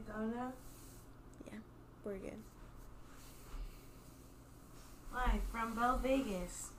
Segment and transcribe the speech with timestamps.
[0.00, 0.52] go now?
[1.46, 1.58] Yeah,
[2.04, 2.38] we're good.
[5.12, 6.70] Live from Bell Vegas.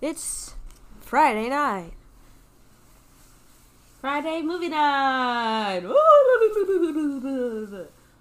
[0.00, 0.54] It's
[1.00, 1.92] Friday night.
[4.00, 5.82] Friday movie night.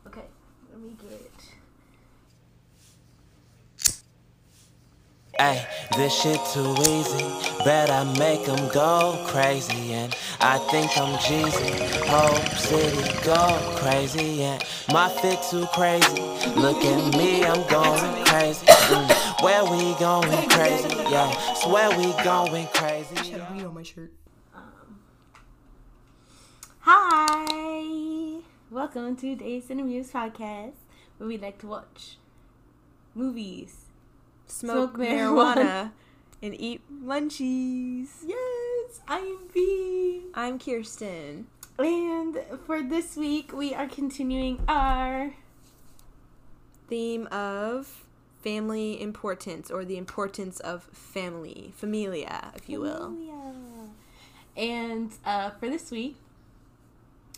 [0.07, 0.25] Okay,
[0.71, 1.32] let me get.
[5.39, 7.23] Ay, this shit too easy.
[7.63, 9.93] Bet I make them go crazy.
[9.93, 12.07] And I think I'm Jeezy.
[12.07, 14.42] Whole city go crazy.
[14.42, 16.21] And my fit too crazy.
[16.55, 18.65] Look at me, I'm going crazy.
[18.65, 20.89] Mm, where we going crazy?
[21.11, 23.15] Yeah, swear we going crazy.
[23.15, 24.11] I Had weed on my shirt.
[24.56, 25.00] Um,
[26.79, 30.73] hi, welcome to Dazed and Amused podcast,
[31.19, 32.17] where we like to watch
[33.14, 33.86] movies.
[34.47, 35.56] Smoke, Smoke marijuana.
[35.56, 35.92] marijuana
[36.42, 38.08] and eat munchies.
[38.25, 40.23] Yes, I am B.
[40.33, 41.47] I'm Kirsten.
[41.78, 45.34] And for this week, we are continuing our
[46.88, 48.06] Theme of
[48.42, 53.12] family importance or the importance of family, familia, if you will.
[53.12, 53.53] Familia.
[54.56, 56.16] And uh, for this week,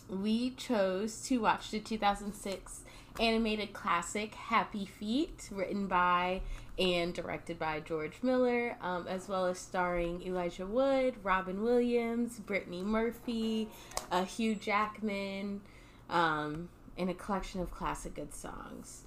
[0.08, 2.82] we chose to watch the 2006
[3.18, 6.42] animated classic Happy Feet, written by
[6.80, 12.82] and directed by George Miller, um, as well as starring Elijah Wood, Robin Williams, Brittany
[12.82, 13.68] Murphy,
[14.10, 15.60] uh, Hugh Jackman,
[16.08, 19.02] um, and a collection of classic good songs.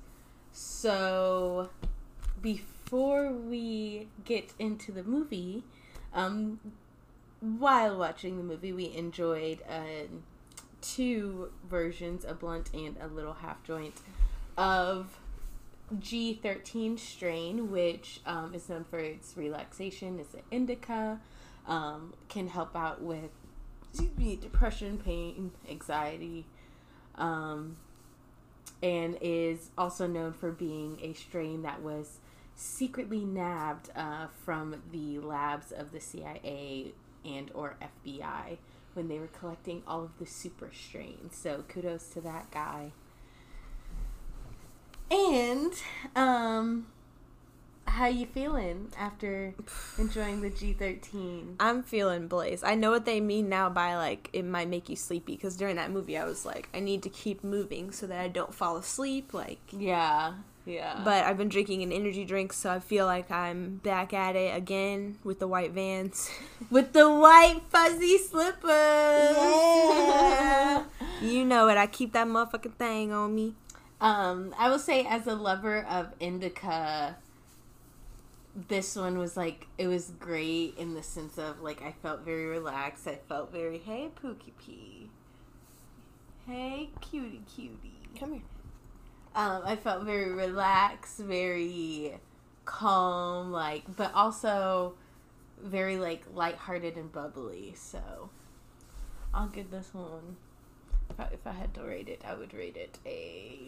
[0.51, 1.71] So,
[2.43, 5.63] before we get into the movie,
[6.13, 6.59] um,
[7.39, 10.07] while watching the movie, we enjoyed uh,
[10.81, 13.95] two versions, a blunt and a little half joint,
[14.57, 15.17] of
[15.93, 20.19] G13 strain, which um, is known for its relaxation.
[20.19, 21.19] It's an indica,
[21.67, 23.31] um, can help out with
[24.17, 26.45] me, depression, pain, anxiety,
[27.15, 27.77] um,
[28.81, 32.19] and is also known for being a strain that was
[32.55, 36.93] secretly nabbed uh, from the labs of the CIA
[37.25, 38.57] and or FBI
[38.93, 41.35] when they were collecting all of the super strains.
[41.35, 42.91] So kudos to that guy.
[45.13, 45.73] And
[46.15, 46.87] um
[47.85, 49.53] how you feeling after
[49.99, 51.55] enjoying the G13?
[51.59, 52.63] I'm feeling blaze.
[52.63, 55.75] I know what they mean now by like it might make you sleepy because during
[55.75, 58.77] that movie I was like I need to keep moving so that I don't fall
[58.77, 60.33] asleep like Yeah.
[60.65, 61.01] Yeah.
[61.03, 64.55] but I've been drinking an energy drink so I feel like I'm back at it
[64.55, 66.31] again with the white vans.
[66.71, 68.63] with the white fuzzy slippers.
[69.37, 70.83] Yeah.
[71.21, 71.77] you know it.
[71.77, 73.55] I keep that motherfucking thing on me.
[74.03, 77.15] Um, I will say, as a lover of indica,
[78.67, 82.45] this one was like it was great in the sense of like I felt very
[82.45, 83.07] relaxed.
[83.07, 85.09] I felt very hey Pookie Pee,
[86.45, 88.09] hey cutie cutie.
[88.19, 88.41] Come here.
[89.35, 92.15] Um, I felt very relaxed, very
[92.65, 94.95] calm, like but also
[95.61, 97.73] very like lighthearted and bubbly.
[97.77, 98.29] So
[99.33, 100.35] I'll give this one.
[101.31, 103.59] If I, had to rate it, I would rate it a.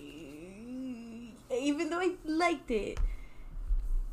[1.54, 3.00] Even though I liked it,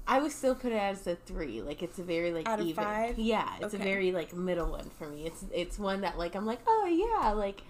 [0.06, 1.62] I would still put it as a three.
[1.62, 2.84] Like it's a very like Out of even.
[2.84, 3.18] five?
[3.18, 3.82] Yeah, it's Okay.
[3.82, 5.26] a very like middle one for me.
[5.26, 7.62] It's it's one that like I'm like oh yeah like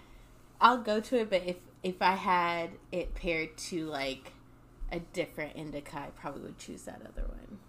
[0.59, 4.33] I'll go to it, but if if I had it paired to like
[4.91, 7.59] a different indica, I probably would choose that other one.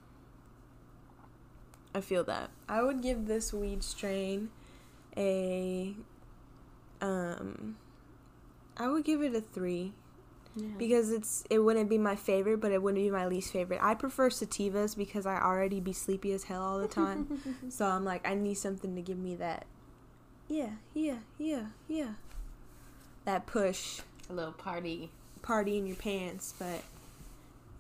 [1.95, 2.51] I feel that.
[2.69, 4.51] I would give this weed strain
[5.17, 5.95] a
[7.01, 7.77] um
[8.77, 9.93] I would give it a 3
[10.57, 10.67] Yeah.
[10.79, 13.81] because it's it wouldn't be my favorite, but it wouldn't be my least favorite.
[13.83, 17.41] I prefer sativas because I already be sleepy as hell all the time.
[17.69, 19.67] so I'm like I need something to give me that
[20.47, 22.13] yeah, yeah, yeah, yeah.
[23.25, 25.11] That push a little party.
[25.41, 26.83] party in your pants, but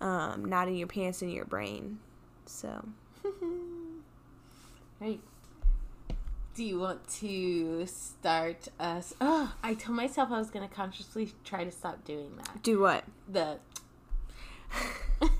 [0.04, 1.98] um not in your pants in your brain.
[2.46, 2.84] So
[5.00, 5.20] Right.
[6.54, 9.12] Do you want to start us?
[9.20, 12.62] Oh, I told myself I was going to consciously try to stop doing that.
[12.62, 13.04] do what?
[13.28, 13.58] The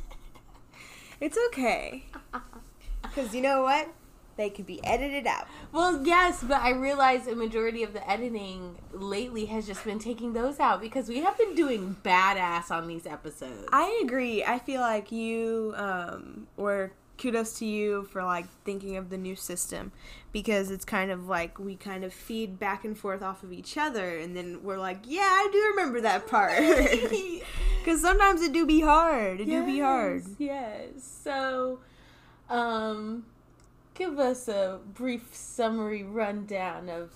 [1.21, 2.05] It's okay.
[3.15, 3.89] Cuz you know what?
[4.37, 5.47] They could be edited out.
[5.71, 10.33] well, yes, but I realize a majority of the editing lately has just been taking
[10.33, 13.69] those out because we have been doing badass on these episodes.
[13.73, 14.43] I agree.
[14.43, 19.37] I feel like you um were kudos to you for like thinking of the new
[19.37, 19.93] system
[20.33, 23.79] because it's kind of like we kind of feed back and forth off of each
[23.79, 26.53] other and then we're like, yeah, I do remember that part.
[27.85, 29.41] Cuz sometimes it do be hard.
[29.41, 30.25] It do be hard.
[30.39, 31.21] Yes.
[31.23, 31.81] So,
[32.51, 33.25] um,
[33.95, 37.13] give us a brief summary rundown of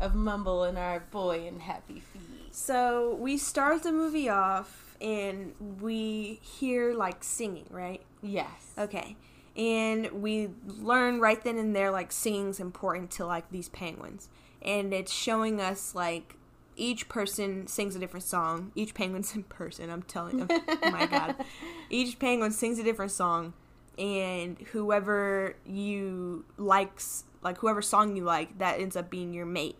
[0.00, 2.54] of Mumble and our boy and Happy Feet.
[2.54, 8.02] So we start the movie off and we hear like singing, right?
[8.22, 8.72] Yes.
[8.78, 9.16] Okay.
[9.56, 14.28] And we learn right then and there like singing's important to like these penguins.
[14.62, 16.36] And it's showing us like
[16.76, 18.72] each person sings a different song.
[18.74, 20.46] Each penguin's in person, I'm telling you.
[20.50, 21.36] Oh my god.
[21.90, 23.54] Each penguin sings a different song
[23.98, 29.78] and whoever you likes like whoever song you like that ends up being your mate.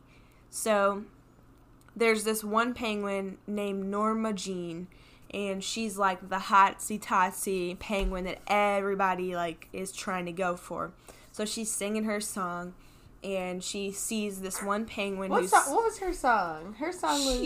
[0.50, 1.04] So
[1.94, 4.86] there's this one penguin named Norma Jean
[5.32, 10.92] and she's like the hotsy totsy penguin that everybody like is trying to go for.
[11.32, 12.74] So she's singing her song,
[13.22, 15.50] and she sees this one penguin What, who's.
[15.50, 16.74] song, what was her song?
[16.78, 17.40] Her song was.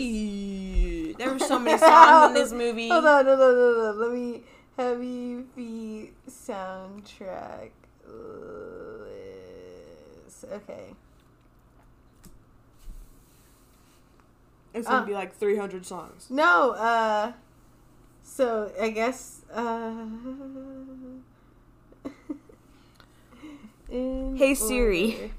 [1.17, 2.89] There were so many songs in this movie.
[2.89, 3.99] Hold on, hold on, hold on.
[3.99, 4.43] Let me.
[4.77, 7.71] Heavy Feet soundtrack
[8.99, 10.45] list.
[10.51, 10.93] Okay.
[14.73, 16.27] It's gonna be like 300 songs.
[16.29, 17.33] No, uh.
[18.23, 19.41] So, I guess.
[19.53, 19.93] Uh.
[23.89, 25.13] in Hey, Siri.
[25.15, 25.29] order.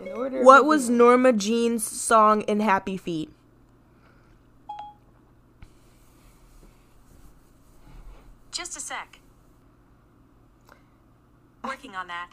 [0.00, 0.42] In order.
[0.44, 0.98] What was beginning.
[0.98, 3.30] Norma Jean's song in Happy Feet?
[8.50, 9.18] Just a sec.
[11.64, 12.30] Working on that.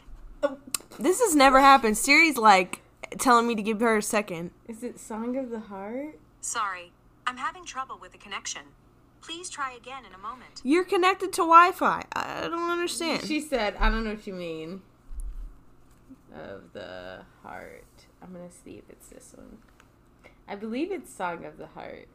[0.98, 1.96] This has never happened.
[1.96, 2.80] Siri's like
[3.18, 4.50] telling me to give her a second.
[4.68, 6.18] Is it Song of the Heart?
[6.40, 6.92] Sorry,
[7.26, 8.62] I'm having trouble with the connection.
[9.22, 10.60] Please try again in a moment.
[10.64, 12.04] You're connected to Wi Fi.
[12.12, 13.24] I don't understand.
[13.24, 14.82] She said, I don't know what you mean.
[16.34, 17.84] Of the Heart.
[18.20, 19.58] I'm gonna see if it's this one.
[20.48, 22.08] I believe it's Song of the Heart.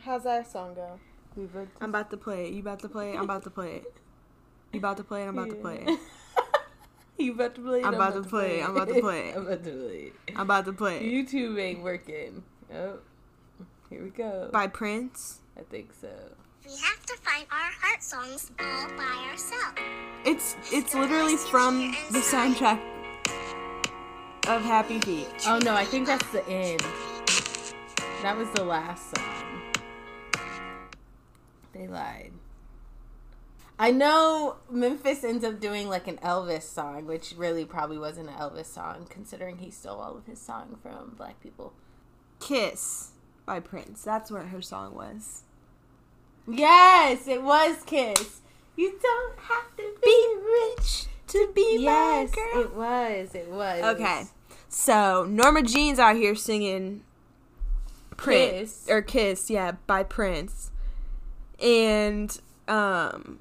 [0.00, 0.98] How's that song go?
[1.36, 2.52] We wrote I'm about to play it.
[2.52, 3.16] You about to play it?
[3.16, 3.94] I'm about to play it.
[4.72, 5.26] You about to play it?
[5.26, 6.00] I'm about to play it.
[7.18, 7.86] you about to play it?
[7.86, 8.64] I'm about to play it.
[8.64, 9.36] I'm about to play it.
[9.36, 10.14] I'm about to play it.
[10.34, 11.02] I'm about to play it.
[11.12, 12.42] YouTube ain't working.
[12.74, 12.98] Oh,
[13.90, 14.50] here we go.
[14.52, 15.40] By Prince.
[15.56, 16.08] I think so.
[16.68, 19.78] We have to find our heart songs all by ourselves.
[20.26, 22.78] It's it's literally from the soundtrack
[24.46, 25.28] of Happy Feet.
[25.46, 26.80] Oh no, I think that's the end.
[28.20, 29.62] That was the last song.
[31.72, 32.32] They lied.
[33.78, 38.34] I know Memphis ends up doing like an Elvis song, which really probably wasn't an
[38.34, 41.72] Elvis song, considering he stole all of his song from black people.
[42.40, 43.12] Kiss
[43.46, 44.02] by Prince.
[44.02, 45.44] That's what her song was.
[46.48, 48.40] Yes, it was Kiss.
[48.76, 50.34] You don't have to be
[50.76, 52.62] rich to be Yes, my girl.
[52.62, 53.34] it was.
[53.34, 53.82] It was.
[53.96, 54.22] Okay.
[54.68, 57.02] So Norma Jean's out here singing
[58.16, 58.86] Prince Kiss.
[58.90, 60.70] or Kiss, yeah, by Prince.
[61.62, 63.40] And um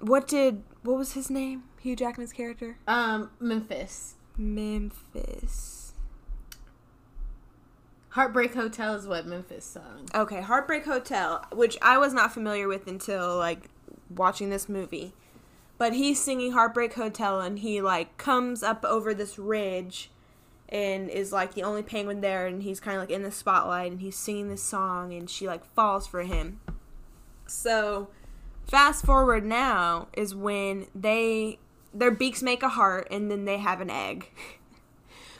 [0.00, 1.64] what did what was his name?
[1.80, 2.78] Hugh Jackman's character?
[2.86, 4.14] Um, Memphis.
[4.36, 5.77] Memphis.
[8.10, 10.08] Heartbreak Hotel is what Memphis sung.
[10.14, 13.68] Okay, Heartbreak Hotel, which I was not familiar with until like
[14.08, 15.12] watching this movie.
[15.76, 20.10] But he's singing Heartbreak Hotel and he like comes up over this ridge
[20.68, 23.92] and is like the only penguin there and he's kind of like in the spotlight
[23.92, 26.60] and he's singing this song and she like falls for him.
[27.46, 28.08] So,
[28.66, 31.58] fast forward now is when they
[31.94, 34.30] their beaks make a heart and then they have an egg.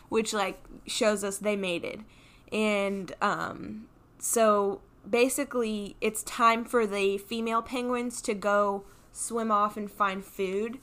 [0.08, 2.04] which like shows us they mated.
[2.52, 3.88] And um
[4.18, 10.78] so basically it's time for the female penguins to go swim off and find food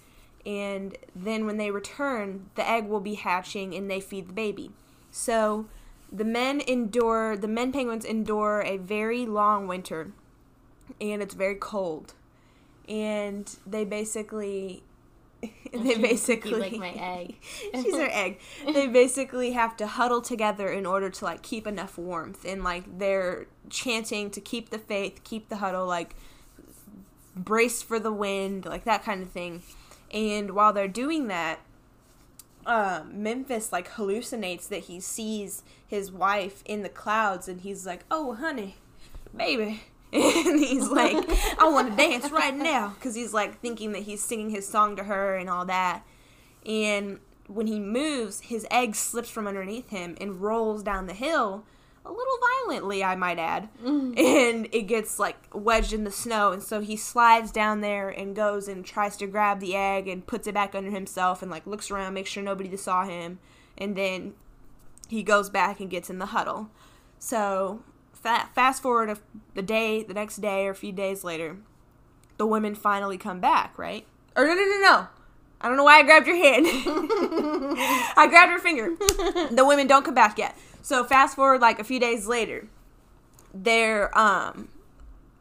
[0.46, 4.72] and then when they return the egg will be hatching and they feed the baby.
[5.12, 5.68] So
[6.12, 10.12] the men endure the men penguins endure a very long winter
[11.02, 12.14] and it's very cold.
[12.88, 14.84] And they basically
[15.42, 17.36] they basically like my egg.
[17.74, 18.40] she's her egg.
[18.74, 22.98] They basically have to huddle together in order to like keep enough warmth and like
[22.98, 26.16] they're chanting to keep the faith, keep the huddle, like
[27.36, 29.62] brace for the wind, like that kind of thing.
[30.12, 31.60] And while they're doing that,
[32.66, 38.06] um, Memphis like hallucinates that he sees his wife in the clouds and he's like,
[38.10, 38.78] "Oh, honey,
[39.36, 39.84] baby."
[40.48, 41.18] And he's like,
[41.60, 42.90] I want to dance right now.
[42.90, 46.04] Because he's like thinking that he's singing his song to her and all that.
[46.66, 51.66] And when he moves, his egg slips from underneath him and rolls down the hill
[52.06, 53.68] a little violently, I might add.
[53.84, 54.18] Mm.
[54.18, 56.52] And it gets like wedged in the snow.
[56.52, 60.26] And so he slides down there and goes and tries to grab the egg and
[60.26, 63.40] puts it back under himself and like looks around, makes sure nobody saw him.
[63.78, 64.34] And then
[65.08, 66.70] he goes back and gets in the huddle.
[67.18, 67.82] So
[68.26, 69.18] fa- fast forward a,
[69.54, 71.58] the day, the next day or a few days later,
[72.38, 74.06] the women finally come back, right?
[74.36, 75.08] Or no, no, no, no.
[75.62, 76.66] I don't know why I grabbed your hand.
[78.18, 78.96] I grabbed her finger.
[79.52, 80.58] The women don't come back yet.
[80.82, 82.68] So fast forward like a few days later,
[83.54, 84.70] they're um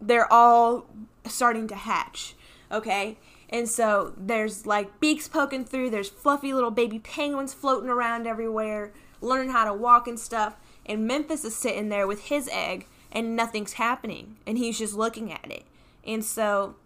[0.00, 0.86] they're all
[1.26, 2.34] starting to hatch.
[2.70, 3.18] Okay?
[3.48, 8.92] And so there's like beaks poking through, there's fluffy little baby penguins floating around everywhere,
[9.20, 10.56] learning how to walk and stuff.
[10.86, 14.36] And Memphis is sitting there with his egg and nothing's happening.
[14.46, 15.64] And he's just looking at it.
[16.06, 16.76] And so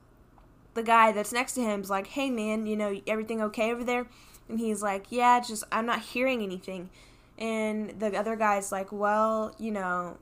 [0.74, 3.82] the guy that's next to him is like, "Hey man, you know everything okay over
[3.82, 4.06] there?"
[4.48, 6.90] And he's like, "Yeah, just I'm not hearing anything."
[7.36, 10.18] And the other guy's like, "Well, you know,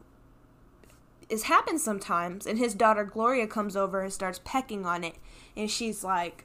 [1.28, 5.16] it happens sometimes." And his daughter Gloria comes over and starts pecking on it,
[5.56, 6.44] and she's like,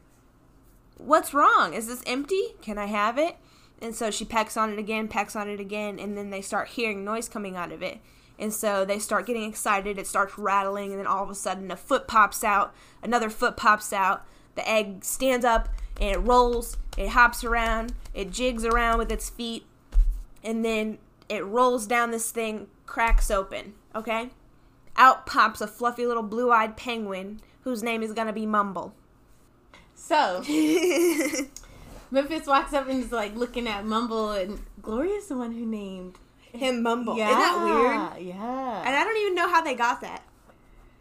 [0.97, 1.73] "What's wrong?
[1.73, 2.55] Is this empty?
[2.61, 3.38] Can I have it?"
[3.81, 6.69] And so she pecks on it again, pecks on it again, and then they start
[6.69, 8.00] hearing noise coming out of it.
[8.38, 9.97] And so they start getting excited.
[9.97, 12.73] It starts rattling, and then all of a sudden, a foot pops out.
[13.03, 14.25] Another foot pops out.
[14.55, 15.69] The egg stands up
[16.00, 16.77] and it rolls.
[16.97, 17.93] It hops around.
[18.13, 19.65] It jigs around with its feet.
[20.43, 20.97] And then
[21.29, 23.73] it rolls down this thing, cracks open.
[23.95, 24.29] Okay?
[24.97, 28.93] Out pops a fluffy little blue eyed penguin whose name is going to be Mumble.
[29.95, 30.43] So
[32.11, 36.17] Memphis walks up and is like looking at Mumble, and Gloria's the one who named.
[36.53, 37.17] Him Mumble.
[37.17, 38.27] Yeah, Isn't that weird?
[38.27, 38.83] Yeah.
[38.85, 40.21] And I don't even know how they got that.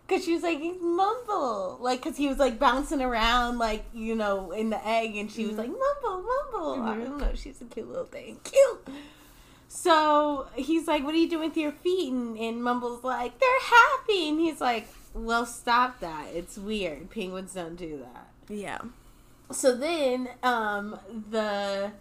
[0.06, 4.16] Cause she was like "He's mumble, like, cause he was like bouncing around, like you
[4.16, 5.78] know, in the egg, and she was like mm-hmm.
[5.78, 6.76] mumble, mumble.
[6.78, 6.88] Mm-hmm.
[6.88, 7.30] I don't know.
[7.36, 8.88] She's a cute little thing, cute.
[9.68, 13.60] So he's like, "What are you doing with your feet?" And, and Mumble's like, "They're
[13.60, 16.26] happy," and he's like, "Well, stop that.
[16.34, 17.08] It's weird.
[17.10, 18.80] Penguins don't do that." Yeah.
[19.52, 20.98] So then, um,
[21.30, 21.92] the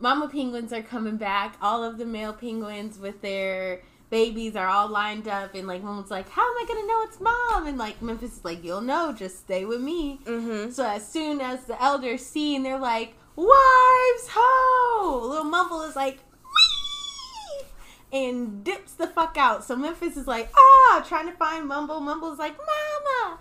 [0.00, 1.56] mama penguins are coming back.
[1.62, 6.10] All of the male penguins with their babies are all lined up, and like mom's
[6.10, 9.12] like, "How am I gonna know it's mom?" And like Memphis is like, "You'll know.
[9.12, 10.70] Just stay with me." Mm-hmm.
[10.70, 15.96] So as soon as the elders see, and they're like, "Wives ho!" Little Mumble is
[15.96, 17.66] like, "Wee!"
[18.12, 19.64] and dips the fuck out.
[19.64, 22.00] So Memphis is like, "Ah!" Trying to find Mumble.
[22.00, 23.38] Mumble's like, "Mama."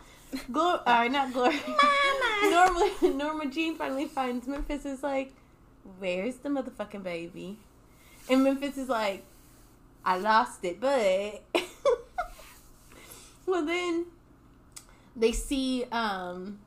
[0.52, 1.60] Glor- uh, not Glory.
[1.68, 2.34] Mama.
[3.02, 5.34] Norma, Norma Jean finally finds Memphis is like,
[6.00, 7.58] "Where's the motherfucking baby?"
[8.30, 9.24] And Memphis is like,
[10.04, 11.44] "I lost it, but."
[13.46, 14.06] well, then
[15.16, 16.60] they see um,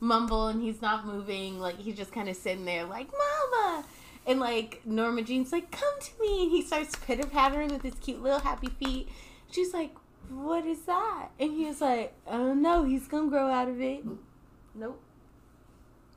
[0.00, 1.58] Mumble and he's not moving.
[1.58, 3.84] Like he's just kind of sitting there, like "Mama."
[4.26, 7.94] And like Norma Jean's like, "Come to me," and he starts pitter pattering with his
[7.94, 9.08] cute little happy feet.
[9.50, 9.94] She's like,
[10.30, 14.04] "What is that?" And he was like, "Oh no, he's gonna grow out of it."
[14.74, 15.00] Nope.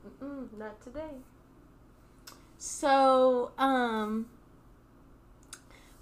[0.06, 1.20] Mm-mm, not today.
[2.58, 4.26] So, um,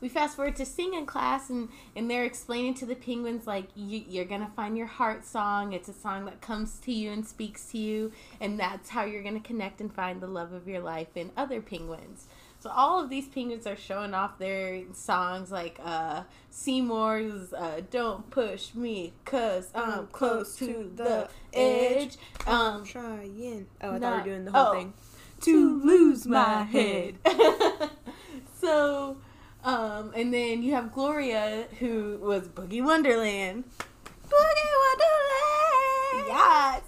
[0.00, 4.02] we fast forward to singing class, and, and they're explaining to the penguins, like, you,
[4.08, 5.72] you're to find your heart song.
[5.72, 9.22] It's a song that comes to you and speaks to you, and that's how you're
[9.40, 12.26] to connect and find the love of your life in other penguins.
[12.60, 18.28] So all of these penguins are showing off their songs like uh, Seymour's uh, "Don't
[18.28, 23.66] Push Me, Cause I'm Close to the Edge." Um, Trying.
[23.80, 24.74] Oh, I thought we were doing the whole oh.
[24.74, 24.92] thing.
[25.40, 27.14] to lose my head.
[28.60, 29.16] so,
[29.64, 33.64] um, and then you have Gloria, who was Boogie Wonderland.
[34.28, 34.98] Boogie
[36.12, 36.28] Wonderland!
[36.28, 36.82] Yes!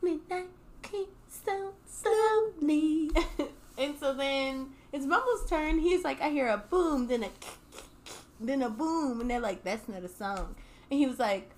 [0.00, 0.48] Midnight
[0.80, 3.10] keeps so slowly.
[3.78, 5.78] and so then it's Mumble's turn.
[5.78, 7.28] He's like, I hear a boom, then a
[8.40, 10.54] then a boom, and they're like, that's not a song.
[10.90, 11.50] And he was like,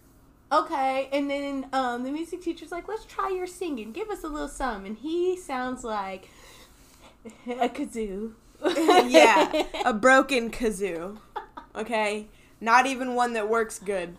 [0.51, 1.09] okay.
[1.13, 3.93] And then um, the music teacher's like, let's try your singing.
[3.93, 4.85] Give us a little sum.
[4.85, 6.29] And he sounds like
[7.47, 8.33] a kazoo.
[9.09, 11.19] yeah, a broken kazoo.
[11.75, 12.29] Okay,
[12.61, 14.17] not even one that works good.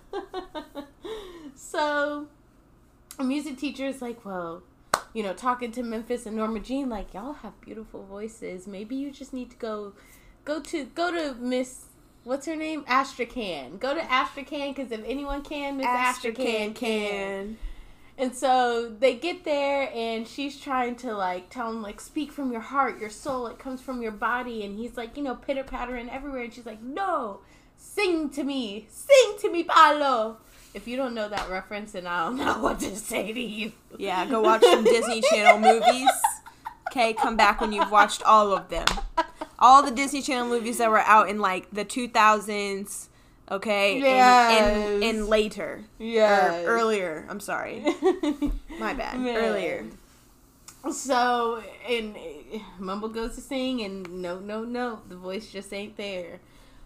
[1.55, 2.27] so,
[3.19, 4.63] a music teacher is like, well,
[5.13, 8.67] you know, talking to Memphis and Norma Jean, like, y'all have beautiful voices.
[8.67, 9.93] Maybe you just need to go,
[10.45, 11.85] go to, go to Miss,
[12.23, 12.83] what's her name?
[12.87, 13.77] Astrakhan.
[13.77, 17.57] Go to Astrakhan, because if anyone can, Miss Astrakhan can.
[18.17, 22.51] And so they get there, and she's trying to like tell him like speak from
[22.51, 23.47] your heart, your soul.
[23.47, 26.43] It comes from your body, and he's like you know pitter pattering everywhere.
[26.43, 27.39] And she's like, no,
[27.75, 30.37] sing to me, sing to me, Paulo.
[30.73, 33.71] If you don't know that reference, then I don't know what to say to you.
[33.97, 36.09] Yeah, go watch some Disney Channel movies.
[36.91, 38.85] Okay, come back when you've watched all of them.
[39.59, 43.07] All the Disney Channel movies that were out in like the 2000s,
[43.49, 43.95] okay?
[43.97, 45.13] and- And, Yes.
[45.15, 45.83] and later.
[45.99, 46.63] Yeah.
[46.65, 47.25] Earlier.
[47.29, 47.83] I'm sorry.
[48.79, 49.19] My bad.
[49.19, 49.35] Man.
[49.37, 49.85] Earlier.
[50.91, 55.95] So, and uh, Mumble goes to sing, and no, no, no, the voice just ain't
[55.95, 56.39] there.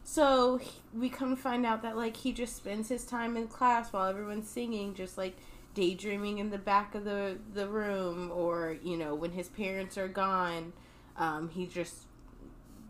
[0.10, 3.92] So he- we come find out that like he just spends his time in class
[3.92, 5.36] while everyone's singing, just like
[5.74, 10.08] daydreaming in the back of the the room, or you know when his parents are
[10.08, 10.72] gone,
[11.18, 12.06] um, he just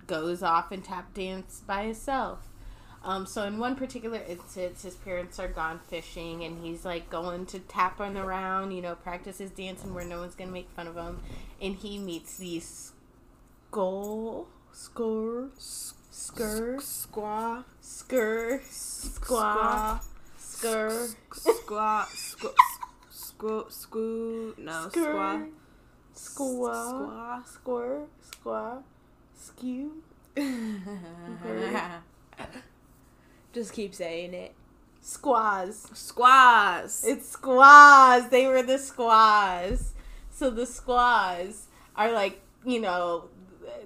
[0.05, 2.49] goes off and tap dance by himself.
[3.03, 7.47] Um, so in one particular instance, his parents are gone fishing, and he's like going
[7.47, 10.85] to tap on around, you know, practice his dancing where no one's gonna make fun
[10.85, 11.19] of him,
[11.59, 12.91] and he meets these
[13.69, 15.49] skull score
[16.17, 17.63] skur Squaw.
[17.81, 19.99] skur squaw
[20.39, 20.89] skur
[21.29, 22.05] Squaw.
[22.09, 22.53] Squaw.
[23.13, 23.69] Squaw.
[23.69, 24.57] Squaw.
[24.57, 24.89] No.
[24.89, 25.47] Squaw.
[26.15, 28.83] squaw squaw squaw
[29.35, 30.01] skew
[33.53, 34.53] Just keep saying it.
[35.01, 37.03] squaws Squaws.
[37.05, 38.29] It's squaws.
[38.29, 39.93] They were the squaws.
[40.31, 43.29] So the squaws are like, you know,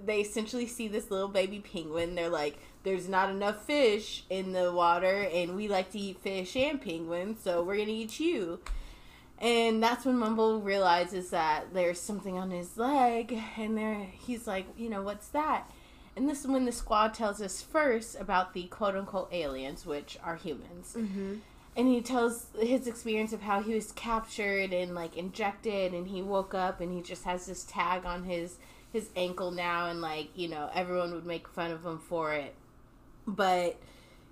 [0.05, 2.15] they essentially see this little baby penguin.
[2.15, 6.55] They're like, there's not enough fish in the water, and we like to eat fish
[6.55, 8.59] and penguins, so we're gonna eat you.
[9.39, 14.67] And that's when Mumble realizes that there's something on his leg, and there he's like,
[14.77, 15.69] you know, what's that?
[16.15, 20.17] And this is when the squad tells us first about the quote unquote aliens, which
[20.23, 21.35] are humans Mm-hmm.
[21.77, 26.21] and he tells his experience of how he was captured and like injected and he
[26.21, 28.57] woke up and he just has this tag on his
[28.91, 32.53] his ankle now and like you know everyone would make fun of him for it
[33.25, 33.77] but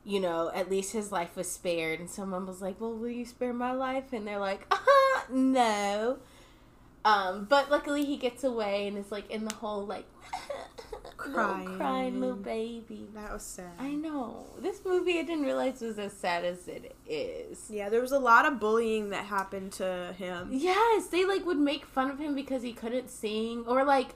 [0.03, 3.25] you know at least his life was spared and someone was like well will you
[3.25, 4.77] spare my life and they're like uh,
[5.29, 6.17] no
[7.05, 10.05] um but luckily he gets away and is like in the whole like
[11.17, 11.63] Crying.
[11.65, 13.71] little crying little baby That was sad.
[13.77, 14.47] I know.
[14.59, 17.69] This movie I didn't realize was as sad as it is.
[17.69, 20.47] Yeah, there was a lot of bullying that happened to him.
[20.51, 24.15] Yes, they like would make fun of him because he couldn't sing or like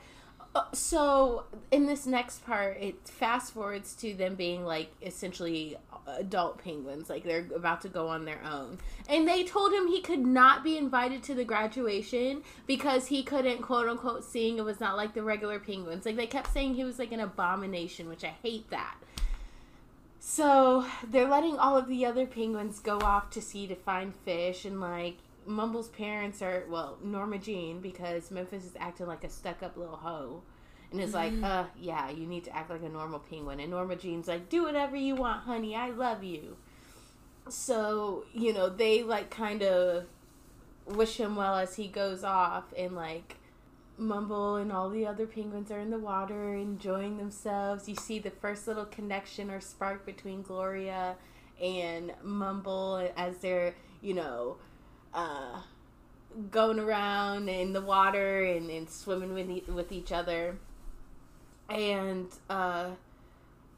[0.55, 6.63] Uh, so in this next part it fast forwards to them being like essentially adult
[6.63, 8.77] penguins like they're about to go on their own.
[9.10, 13.62] And they told him he could not be invited to the graduation because he couldn't
[13.62, 16.05] quote unquote sing it was not like the regular penguins.
[16.05, 18.95] Like they kept saying he was like an abomination which i hate that.
[20.25, 24.63] So they're letting all of the other penguins go off to sea to find fish,
[24.63, 29.77] and like Mumble's parents are well, Norma Jean, because Memphis is acting like a stuck-up
[29.77, 30.43] little hoe,
[30.91, 33.60] and is like, uh, yeah, you need to act like a normal penguin.
[33.60, 36.58] And Norma Jean's like, do whatever you want, honey, I love you.
[37.49, 40.06] So you know they like kind of
[40.86, 43.38] wish him well as he goes off, and like
[43.97, 47.88] Mumble and all the other penguins are in the water enjoying themselves.
[47.88, 51.15] You see the first little connection or spark between Gloria
[51.62, 54.58] and Mumble as they're, you know,
[55.13, 55.62] uh,
[56.52, 60.58] going around in the water and, and swimming with, e- with each other.
[61.69, 62.91] And uh,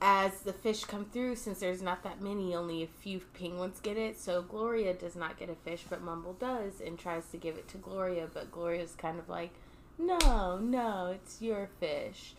[0.01, 3.97] as the fish come through, since there's not that many, only a few penguins get
[3.97, 4.19] it.
[4.19, 7.67] So Gloria does not get a fish, but Mumble does and tries to give it
[7.69, 8.27] to Gloria.
[8.33, 9.51] But Gloria's kind of like,
[9.97, 12.33] no, no, it's your fish.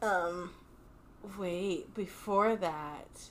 [0.00, 0.50] Um,
[1.38, 3.28] wait, before that,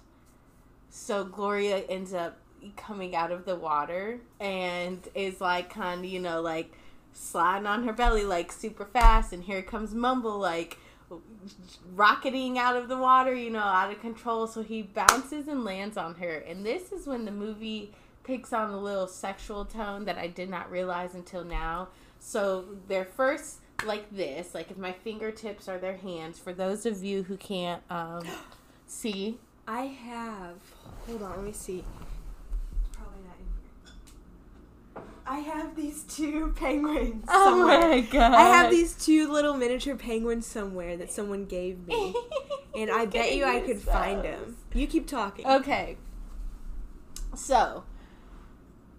[0.90, 2.38] so Gloria ends up
[2.78, 6.74] coming out of the water and is like kind of, you know, like
[7.14, 10.78] sliding on her belly like super fast, and here comes Mumble like
[11.94, 14.48] rocketing out of the water, you know, out of control.
[14.48, 17.94] So he bounces and lands on her, and this is when the movie
[18.24, 21.90] takes on a little sexual tone that I did not realize until now.
[22.20, 26.40] So they're first like this, like if my fingertips are their hands.
[26.40, 28.24] For those of you who can't um,
[28.88, 30.58] see, I have.
[31.08, 31.84] Hold on, let me see.
[32.94, 33.46] Probably not in
[34.96, 35.11] here.
[35.26, 37.26] I have these two penguins.
[37.28, 38.02] Oh somewhere.
[38.02, 38.34] god!
[38.34, 42.16] I have these two little miniature penguins somewhere that someone gave me,
[42.76, 44.58] and I bet you I could find them.
[44.74, 45.46] You keep talking.
[45.46, 45.98] Okay.
[47.36, 47.86] So,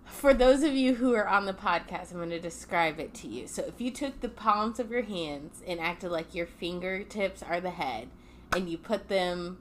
[0.04, 3.28] for those of you who are on the podcast, I'm going to describe it to
[3.28, 3.46] you.
[3.46, 7.60] So, if you took the palms of your hands and acted like your fingertips are
[7.60, 8.08] the head,
[8.54, 9.58] and you put them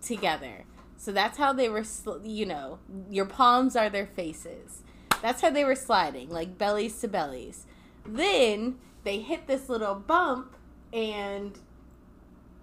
[0.00, 0.64] together,
[0.96, 2.78] so that's how they were, sl- you know,
[3.10, 4.82] your palms are their faces.
[5.22, 7.66] That's how they were sliding, like bellies to bellies.
[8.04, 10.54] Then they hit this little bump,
[10.92, 11.58] and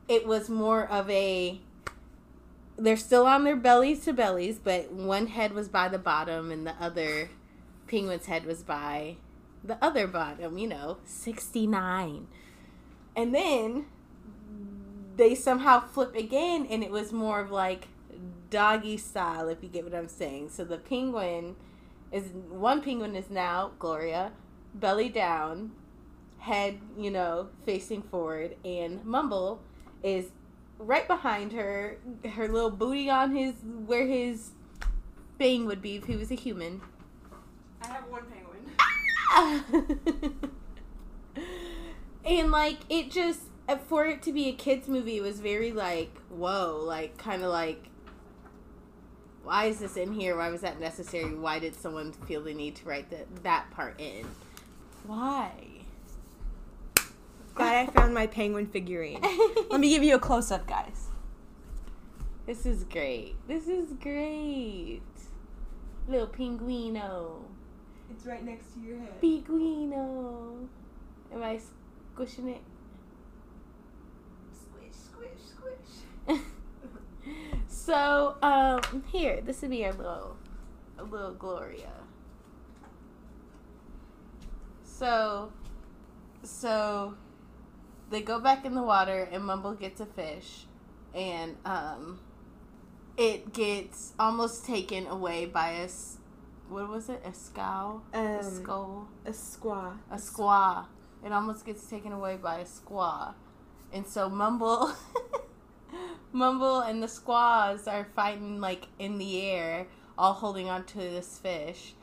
[0.07, 1.59] it was more of a
[2.77, 6.65] they're still on their bellies to bellies, but one head was by the bottom and
[6.65, 7.29] the other
[7.87, 9.17] penguin's head was by
[9.63, 12.27] the other bottom, you know, 69.
[13.15, 13.85] And then
[15.15, 17.89] they somehow flip again and it was more of like
[18.49, 20.49] doggy style, if you get what I'm saying.
[20.49, 21.55] So the penguin
[22.13, 24.31] is one penguin is now Gloria,
[24.75, 25.71] belly down,
[26.37, 29.61] head, you know, facing forward, and Mumble
[30.03, 30.27] is
[30.77, 31.97] right behind her,
[32.35, 34.51] her little booty on his where his
[35.37, 36.81] thing would be if he was a human,
[37.81, 38.53] I have one penguin.
[42.25, 43.41] and like it just
[43.87, 47.49] for it to be a kids movie it was very like whoa like kind of
[47.49, 47.89] like
[49.43, 50.37] why is this in here?
[50.37, 51.33] Why was that necessary?
[51.35, 54.25] Why did someone feel the need to write that that part in?
[55.05, 55.51] Why?
[57.55, 59.21] Glad I found my penguin figurine.
[59.69, 61.07] Let me give you a close up, guys.
[62.47, 63.35] this is great.
[63.47, 65.01] This is great.
[66.07, 67.43] Little pinguino.
[68.09, 69.21] It's right next to your head.
[69.21, 70.67] pinguino.
[71.33, 71.59] Am i
[72.13, 72.61] squishing it
[77.85, 80.37] so um here this would be our little
[80.97, 81.91] a little gloria
[84.83, 85.51] so
[86.43, 87.15] so
[88.09, 90.65] they go back in the water and mumble gets a fish
[91.13, 92.19] and um
[93.17, 95.87] it gets almost taken away by a
[96.69, 99.97] what was it a scow a Um, skull A squaw.
[100.09, 100.85] a squaw.
[101.25, 103.33] It almost gets taken away by a squaw.
[103.93, 104.91] And so Mumble
[106.33, 111.37] Mumble and the squaws are fighting like in the air, all holding on to this
[111.37, 111.93] fish.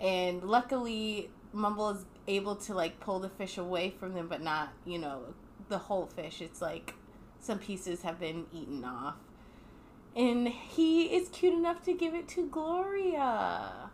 [0.00, 4.70] And luckily Mumble is able to like pull the fish away from them but not,
[4.84, 5.34] you know,
[5.68, 6.42] the whole fish.
[6.42, 6.94] It's like
[7.38, 9.14] some pieces have been eaten off.
[10.16, 13.90] And he is cute enough to give it to Gloria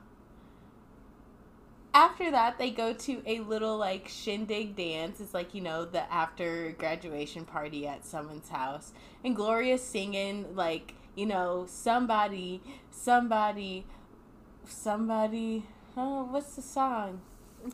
[1.94, 5.20] after that they go to a little like shindig dance.
[5.20, 8.92] It's like you know the after graduation party at someone's house.
[9.24, 13.84] And gloria's singing like you know somebody somebody
[14.66, 15.64] somebody
[15.96, 17.20] oh what's the song?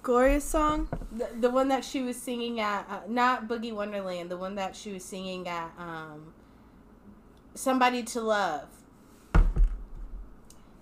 [0.02, 0.88] Gloria's song?
[1.10, 4.76] the, the one that she was singing at uh, not boogie wonderland the one that
[4.76, 6.32] she was singing at um
[7.54, 8.68] somebody to love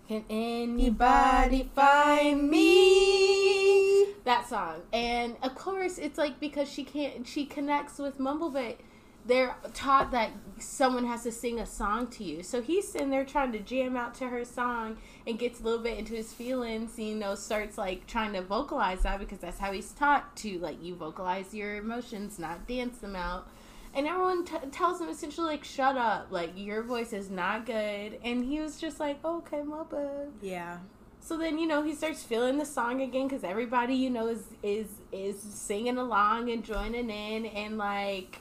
[0.08, 4.06] can anybody find me?
[4.24, 4.82] That song.
[4.92, 8.78] And of course it's like because she can't she connects with mumble but
[9.24, 12.44] they're taught that someone has to sing a song to you.
[12.44, 15.82] So he's sitting there trying to jam out to her song and gets a little
[15.82, 19.72] bit into his feelings you know starts like trying to vocalize that because that's how
[19.72, 23.48] he's taught to like you vocalize your emotions not dance them out
[23.94, 26.28] and everyone t- tells him essentially like shut up.
[26.30, 28.18] Like your voice is not good.
[28.24, 30.28] And he was just like okay my bad.
[30.42, 30.78] Yeah.
[31.20, 34.44] so then you know he starts feeling the song again because everybody you know is
[34.62, 38.40] is is singing along and joining in and like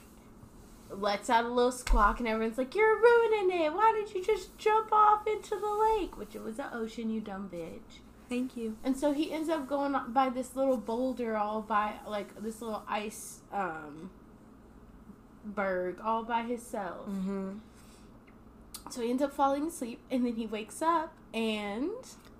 [0.90, 3.72] lets out a little squawk and everyone's like you're ruining it.
[3.72, 5.66] Why did you just jump off into the
[5.98, 6.16] lake?
[6.16, 8.00] Which it was the ocean you dumb bitch.
[8.28, 8.76] Thank you.
[8.82, 12.82] and so he ends up going by this little boulder all by like this little
[12.88, 14.10] ice um
[15.54, 17.50] berg all by himself Mm-hmm.
[18.90, 21.90] so he ends up falling asleep and then he wakes up and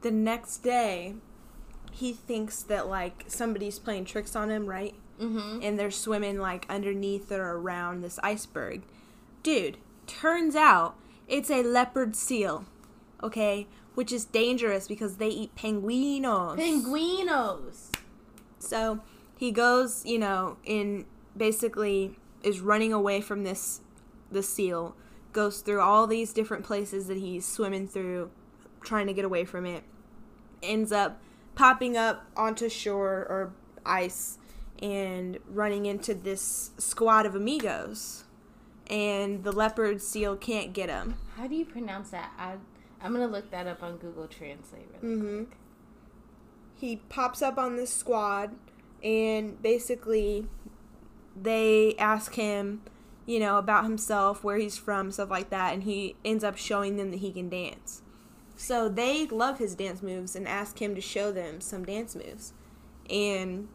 [0.03, 1.15] The next day,
[1.93, 4.95] he thinks that like somebody's playing tricks on him, right?
[5.21, 5.61] mm-hmm.
[5.63, 8.83] And they're swimming like underneath or around this iceberg.
[9.43, 10.95] Dude, turns out
[11.27, 12.65] it's a leopard seal,
[13.23, 13.67] okay?
[13.95, 16.57] Which is dangerous because they eat penguinos.
[16.59, 17.91] Pinguinos.
[18.59, 19.01] So
[19.39, 23.81] he goes, you know, in basically is running away from this
[24.31, 24.97] the seal,
[25.33, 28.31] goes through all these different places that he's swimming through,
[28.83, 29.85] trying to get away from it.
[30.63, 31.21] Ends up
[31.55, 33.53] popping up onto shore or
[33.85, 34.39] ice
[34.83, 38.25] and running into this squad of amigos.
[38.89, 41.17] And the leopard seal can't get him.
[41.37, 42.33] How do you pronounce that?
[42.39, 42.55] I,
[43.03, 45.47] I'm gonna look that up on Google Translate really Mhm.
[45.47, 45.59] quick.
[46.75, 48.55] he pops up on this squad
[49.03, 50.47] and basically
[51.41, 52.83] they ask him
[53.27, 56.97] you know about himself where he's from stuff like that and he ends up showing
[56.97, 58.03] them that he can dance.
[58.57, 62.55] So they love his dance moves and ask him to show them some dance moves.
[63.11, 63.69] And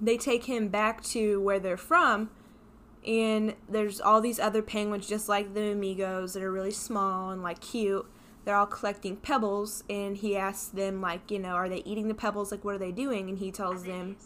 [0.00, 2.30] they take him back to where they're from
[3.06, 7.42] and there's all these other penguins just like the amigos that are really small and
[7.42, 8.06] like cute.
[8.44, 12.14] They're all collecting pebbles and he asks them like you know are they eating the
[12.14, 12.50] pebbles?
[12.50, 13.28] Like what are they doing?
[13.28, 14.16] And he tells them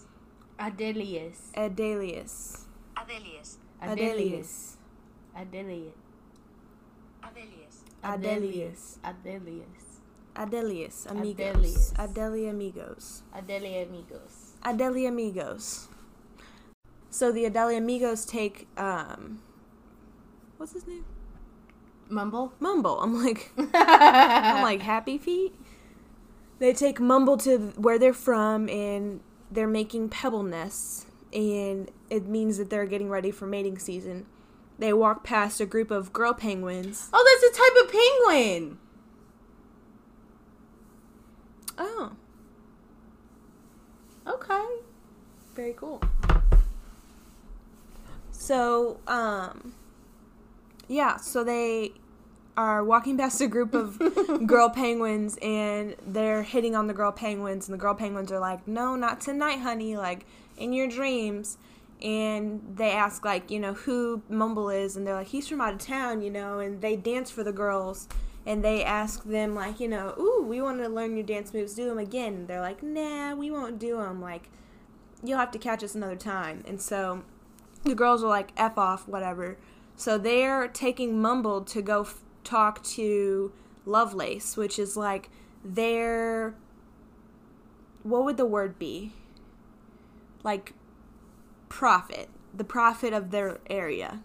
[0.59, 1.53] Adelius.
[1.55, 2.67] Adelius.
[2.97, 3.81] adelius Adelius.
[3.83, 4.77] Adelius.
[5.37, 5.95] adelius
[7.23, 7.79] Adelius.
[8.03, 8.99] Adelius.
[9.05, 9.69] Adelius.
[10.37, 11.07] Adelius.
[11.07, 11.93] adelius amigos Adelius.
[11.97, 14.53] adelia amigos Adelia amigos.
[14.65, 15.89] adelia amigos
[17.11, 19.41] so the adelia amigos take um
[20.57, 21.05] what's his name
[22.11, 22.53] Mumble.
[22.59, 25.55] mumble i'm like I'm like happy feet.
[26.59, 32.59] They take Mumble to where they're from and they're making pebble nests and it means
[32.59, 34.27] that they're getting ready for mating season.
[34.79, 37.09] They walk past a group of girl penguins.
[37.13, 38.79] Oh, that's a type of penguin.
[41.77, 42.13] Oh.
[44.27, 44.67] Okay.
[45.55, 46.01] Very cool.
[48.31, 49.75] So, um,
[50.87, 51.93] yeah, so they
[52.59, 53.97] are walking past a group of
[54.47, 58.67] girl penguins and they're hitting on the girl penguins and the girl penguins are like,
[58.67, 61.57] "No, not tonight, honey, like in your dreams."
[62.03, 65.73] And they ask like, you know, who Mumble is and they're like, "He's from out
[65.73, 68.09] of town, you know." And they dance for the girls
[68.45, 71.75] and they ask them like, you know, "Ooh, we want to learn your dance moves.
[71.75, 74.21] Do them again." And they're like, "Nah, we won't do them.
[74.21, 74.51] Like
[75.23, 77.23] you'll have to catch us another time." And so
[77.85, 79.59] the girls are like, "F off, whatever."
[79.95, 83.53] So they're taking Mumble to go f- talk to
[83.85, 85.31] Lovelace, which is like
[85.65, 86.55] their
[88.03, 89.13] what would the word be?
[90.43, 90.73] Like
[91.69, 94.23] prophet, the prophet of their area,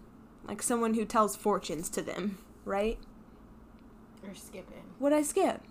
[0.48, 2.98] like someone who tells fortunes to them, right?
[4.26, 4.84] Or skipping.
[5.00, 5.62] What I skip?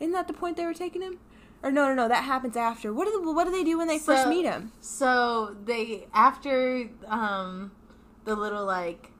[0.00, 1.18] Isn't that the point they were taking him?
[1.62, 2.92] Or no, no, no, that happens after.
[2.92, 4.72] What do the, what do they do when they first meet him?
[4.80, 7.72] So they after um
[8.24, 9.10] the little like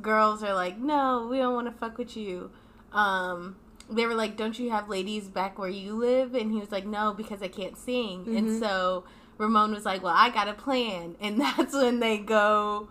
[0.00, 2.50] girls are like, no, we don't want to fuck with you.
[2.92, 3.56] Um,
[3.90, 6.34] they were like, don't you have ladies back where you live?
[6.34, 8.36] And he was like, no, because I can't sing.
[8.36, 9.04] And so
[9.38, 12.88] Ramon was like, well, I got a plan, and that's when they go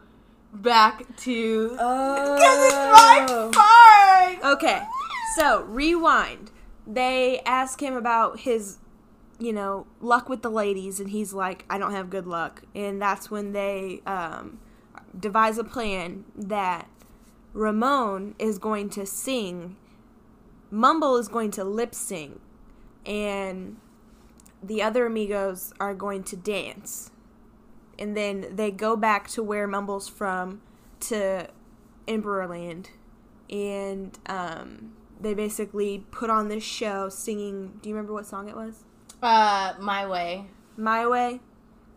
[0.54, 1.78] back to.
[1.80, 3.52] Oh.
[3.54, 4.54] part.
[4.54, 4.82] Okay,
[5.36, 6.52] so rewind.
[6.88, 8.78] They ask him about his,
[9.38, 12.64] you know, luck with the ladies, and he's like, I don't have good luck.
[12.74, 14.60] And that's when they um,
[15.18, 16.90] devise a plan that
[17.54, 19.76] Ramon is going to sing,
[20.72, 22.40] Mumble is going to lip sync,
[23.06, 23.78] and
[24.62, 27.12] the other amigos are going to dance.
[27.98, 30.62] And then they go back to where Mumble's from
[31.02, 31.48] to
[32.08, 32.88] Emperorland
[33.50, 37.80] and um, they basically put on this show singing.
[37.82, 38.84] Do you remember what song it was?
[39.22, 40.46] Uh, my way.
[40.78, 41.42] My Way,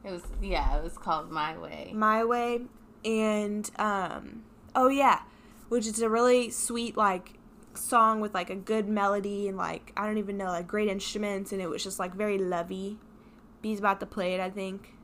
[0.05, 0.77] It was yeah.
[0.77, 1.93] It was called My Way.
[1.95, 2.63] My Way,
[3.05, 5.23] and um, oh yeah,
[5.69, 7.35] which is a really sweet like
[7.75, 11.53] song with like a good melody and like I don't even know like great instruments,
[11.53, 12.99] and it was just like very lovey.
[13.61, 14.95] B's about to play it, I think.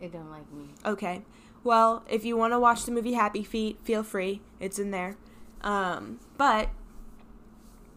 [0.00, 0.70] It don't like me.
[0.84, 1.22] Okay.
[1.64, 4.40] Well, if you want to watch the movie Happy Feet, feel free.
[4.58, 5.16] It's in there.
[5.62, 6.70] Um, but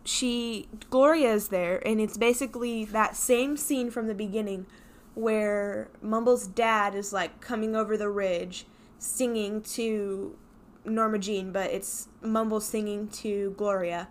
[0.03, 4.67] she Gloria is there and it's basically that same scene from the beginning
[5.15, 10.38] where Mumble's dad is like coming over the ridge singing to
[10.86, 14.08] Norma Jean, but it's Mumble singing to Gloria.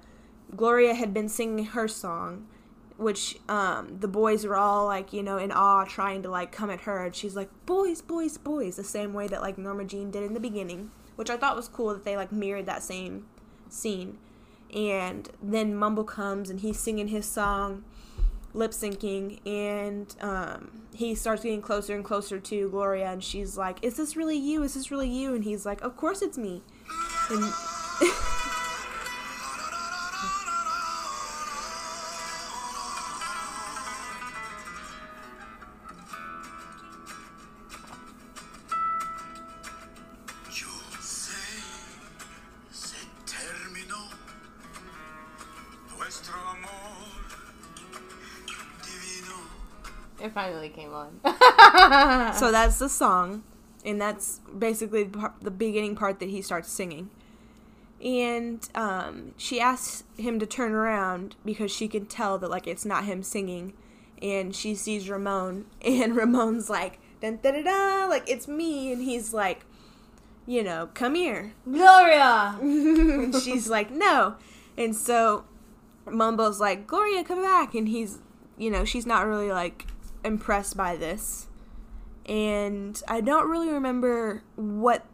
[0.55, 2.47] Gloria had been singing her song,
[2.97, 6.71] which um, the boys were all like, you know, in awe, trying to like come
[6.71, 10.11] at her, and she's like, "Boys, boys, boys," the same way that like Norma Jean
[10.11, 13.27] did in the beginning, which I thought was cool that they like mirrored that same
[13.69, 14.19] scene.
[14.75, 17.85] And then Mumble comes and he's singing his song,
[18.55, 23.83] lip syncing, and um, he starts getting closer and closer to Gloria, and she's like,
[23.83, 24.63] "Is this really you?
[24.63, 26.63] Is this really you?" And he's like, "Of course it's me."
[27.31, 27.43] And
[52.35, 53.43] so that's the song,
[53.85, 57.11] and that's basically the beginning part that he starts singing.
[58.05, 62.85] And um, she asks him to turn around because she can tell that like it's
[62.85, 63.73] not him singing,
[64.21, 69.03] and she sees Ramon, and Ramon's like dun da da da, like it's me, and
[69.03, 69.65] he's like,
[70.47, 72.59] you know, come here, Gloria.
[72.61, 74.37] and she's like, no.
[74.77, 75.45] And so
[76.07, 77.75] Mumbo's like, Gloria, come back.
[77.75, 78.19] And he's,
[78.59, 79.87] you know, she's not really like
[80.25, 81.47] impressed by this.
[82.27, 85.05] And I don't really remember what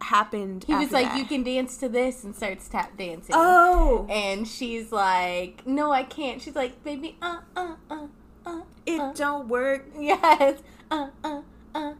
[0.00, 0.64] happened.
[0.64, 1.18] He was like, that.
[1.18, 3.34] "You can dance to this," and starts tap dancing.
[3.36, 8.06] Oh, And she's like, "No, I can't." She's like, "Baby, uh, uh, uh,
[8.44, 9.12] uh, it uh.
[9.12, 9.86] don't work.
[9.98, 11.42] yes, uh, uh,
[11.74, 11.92] uh,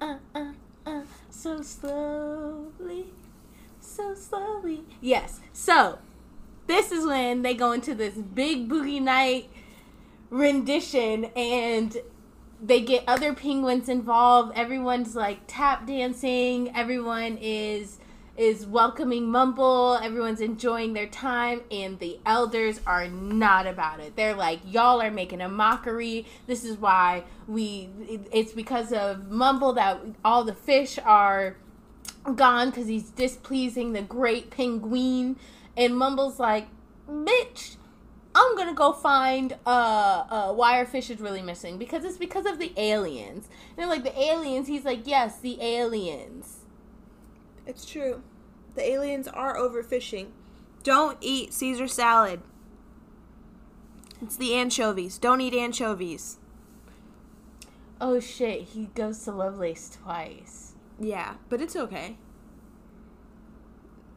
[0.00, 0.52] uh, uh,
[0.86, 3.06] uh, so slowly,
[3.80, 5.40] so slowly." Yes.
[5.52, 5.98] So
[6.66, 9.50] this is when they go into this big boogie night
[10.30, 11.98] rendition and
[12.62, 14.56] they get other penguins involved.
[14.56, 16.74] Everyone's like tap dancing.
[16.74, 17.98] Everyone is
[18.36, 19.98] is welcoming mumble.
[20.02, 24.16] Everyone's enjoying their time and the elders are not about it.
[24.16, 26.24] They're like y'all are making a mockery.
[26.46, 27.90] This is why we
[28.30, 31.56] it's because of mumble that all the fish are
[32.36, 35.36] gone because he's displeasing the great penguin.
[35.76, 36.68] And mumble's like
[37.08, 37.76] bitch
[38.34, 42.46] I'm gonna go find uh, uh why our fish is really missing because it's because
[42.46, 43.48] of the aliens.
[43.70, 44.68] And they're like the aliens.
[44.68, 46.60] He's like, yes, the aliens.
[47.66, 48.22] It's true.
[48.74, 50.28] The aliens are overfishing.
[50.82, 52.40] Don't eat Caesar salad.
[54.20, 55.18] It's the anchovies.
[55.18, 56.38] Don't eat anchovies.
[58.00, 60.72] Oh shit, he goes to Lovelace twice.
[60.98, 62.16] Yeah, but it's okay.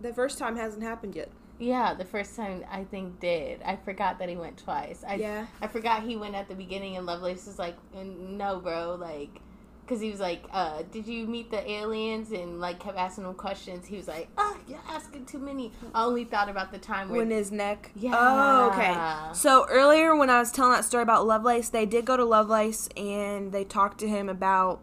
[0.02, 1.30] The first time hasn't happened yet.
[1.58, 3.62] Yeah, the first time I think did.
[3.64, 5.04] I forgot that he went twice.
[5.08, 5.46] I, Yeah.
[5.62, 9.42] I forgot he went at the beginning and Lovelace was like, no, bro, like,
[9.86, 12.32] because he was like, uh, did you meet the aliens?
[12.32, 13.86] And like kept asking him questions.
[13.86, 15.72] He was like, oh, you're asking too many.
[15.94, 17.92] I only thought about the time where When his neck.
[17.96, 18.14] Yeah.
[18.16, 19.34] Oh, okay.
[19.34, 22.90] So earlier, when I was telling that story about Lovelace, they did go to Lovelace
[22.98, 24.82] and they talked to him about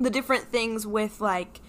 [0.00, 1.60] the different things with like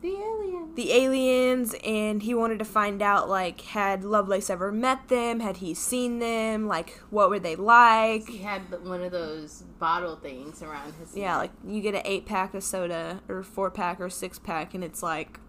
[0.00, 0.76] the aliens.
[0.76, 5.40] the aliens, and he wanted to find out like had Lovelace ever met them?
[5.40, 6.66] Had he seen them?
[6.68, 8.28] Like what were they like?
[8.28, 12.26] He had one of those bottle things around his Yeah, like you get an eight
[12.26, 15.40] pack of soda or four pack or six pack, and it's like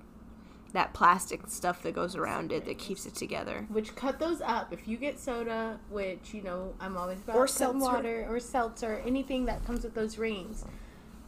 [0.72, 3.66] that plastic stuff that goes around it that keeps it together.
[3.70, 4.72] Which cut those up.
[4.72, 7.80] If you get soda, which you know I'm always about Or seltzer.
[7.80, 10.66] water or seltzer, anything that comes with those rings.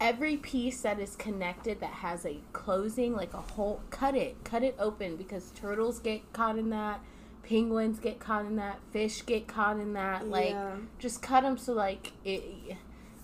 [0.01, 4.63] Every piece that is connected that has a closing, like a hole, cut it, cut
[4.63, 7.01] it open because turtles get caught in that,
[7.43, 10.27] penguins get caught in that, fish get caught in that.
[10.27, 10.77] Like, Yeah.
[10.97, 12.43] just cut them so like it,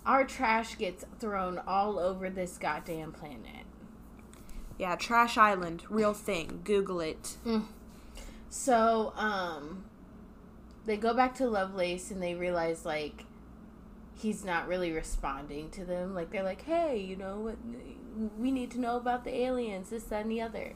[0.06, 3.66] our trash gets thrown all over this goddamn planet.
[4.78, 6.62] Yeah, Trash Island, real thing.
[6.64, 7.38] Google it.
[8.50, 9.84] So, um,
[10.86, 13.24] they go back to Lovelace and they realize like
[14.18, 16.14] he's not really responding to them.
[16.14, 17.58] Like they're like, "Hey, you know what?
[18.38, 20.74] We need to know about the aliens, this, that, and the other."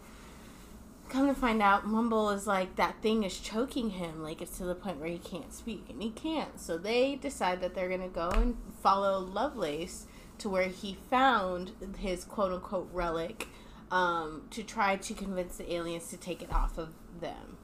[1.09, 4.23] Come to find out, Mumble is like that thing is choking him.
[4.23, 6.59] Like it's to the point where he can't speak, and he can't.
[6.59, 10.05] So they decide that they're gonna go and follow Lovelace
[10.37, 13.47] to where he found his quote unquote relic
[13.91, 17.57] um, to try to convince the aliens to take it off of them,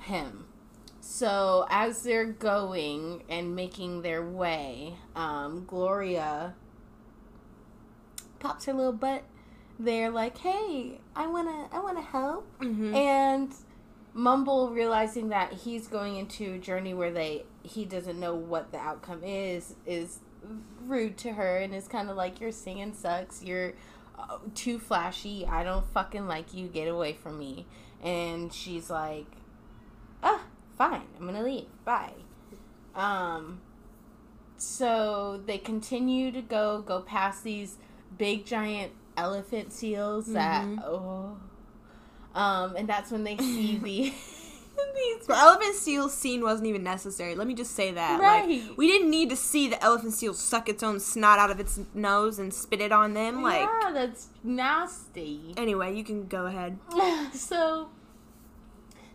[0.00, 0.45] him.
[1.08, 6.54] So as they're going and making their way, um, Gloria
[8.40, 9.22] pops her little butt.
[9.78, 13.54] They're like, "Hey, I wanna, I wanna help," and
[14.14, 18.78] Mumble realizing that he's going into a journey where they he doesn't know what the
[18.78, 20.18] outcome is is
[20.86, 23.44] rude to her and is kind of like, "Your singing sucks.
[23.44, 23.74] You're
[24.18, 25.46] uh, too flashy.
[25.46, 26.66] I don't fucking like you.
[26.66, 27.64] Get away from me."
[28.02, 29.26] And she's like,
[30.78, 31.66] fine, I'm gonna leave.
[31.84, 32.12] Bye.
[32.94, 33.60] Um,
[34.56, 37.76] so they continue to go, go past these
[38.16, 41.36] big giant elephant seals that, oh,
[42.34, 43.82] um, and that's when they see the,
[44.94, 47.34] these, The elephant seal scene wasn't even necessary.
[47.34, 48.20] Let me just say that.
[48.20, 48.48] Right.
[48.48, 51.60] Like, we didn't need to see the elephant seal suck its own snot out of
[51.60, 53.42] its nose and spit it on them.
[53.42, 55.54] Like, yeah, that's nasty.
[55.56, 56.78] anyway, you can go ahead.
[57.32, 57.88] so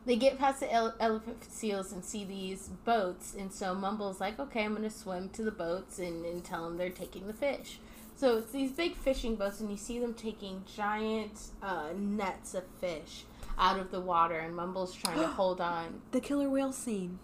[0.05, 4.39] they get past the ele- elephant seals and see these boats, and so Mumble's like,
[4.39, 7.79] "Okay, I'm gonna swim to the boats and, and tell them they're taking the fish."
[8.15, 12.63] So it's these big fishing boats, and you see them taking giant uh, nets of
[12.79, 13.25] fish
[13.57, 16.01] out of the water, and Mumble's trying to hold on.
[16.11, 17.19] The killer whale scene.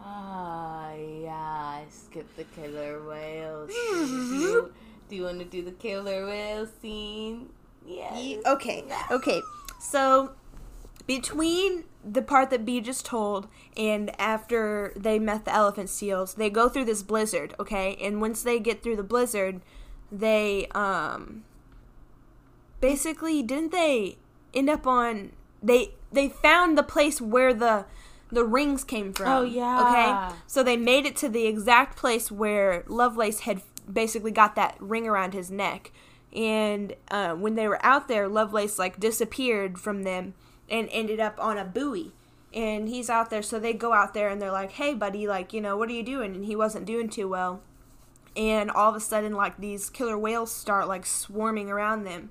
[0.00, 3.68] Ah, yeah, I skipped the killer whale.
[3.70, 4.06] scene.
[4.06, 4.72] do you,
[5.08, 7.48] do you want to do the killer whale scene?
[7.86, 8.38] Yes.
[8.46, 9.40] Okay, okay.
[9.80, 10.32] So,
[11.08, 16.50] between the part that B just told and after they met the elephant seals, they
[16.50, 17.96] go through this blizzard, okay?
[18.00, 19.62] And once they get through the blizzard,
[20.12, 21.44] they, um,
[22.80, 24.18] basically, didn't they
[24.52, 27.86] end up on, they, they found the place where the,
[28.30, 29.28] the rings came from.
[29.28, 29.88] Oh, yeah.
[29.88, 30.36] Okay?
[30.46, 35.08] So they made it to the exact place where Lovelace had basically got that ring
[35.08, 35.90] around his neck.
[36.34, 40.34] And uh, when they were out there, Lovelace like disappeared from them
[40.70, 42.12] and ended up on a buoy.
[42.54, 45.52] And he's out there, so they go out there and they're like, "Hey, buddy, like
[45.52, 47.60] you know, what are you doing?" And he wasn't doing too well.
[48.36, 52.30] And all of a sudden, like these killer whales start like swarming around them,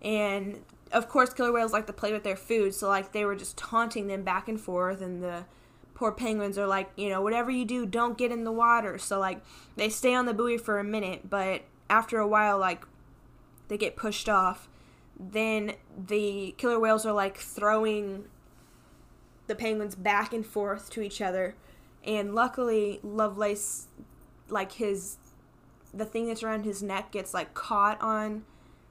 [0.00, 3.36] and of course, killer whales like to play with their food, so like they were
[3.36, 5.44] just taunting them back and forth, and the
[5.94, 8.98] poor penguins are like, you know, whatever you do, don't get in the water.
[8.98, 9.42] So like
[9.76, 12.84] they stay on the buoy for a minute, but after a while, like
[13.66, 14.67] they get pushed off.
[15.18, 18.24] Then the killer whales are like throwing
[19.46, 21.54] the penguins back and forth to each other,
[22.04, 23.88] and luckily Lovelace,
[24.48, 25.16] like his,
[25.92, 28.44] the thing that's around his neck gets like caught on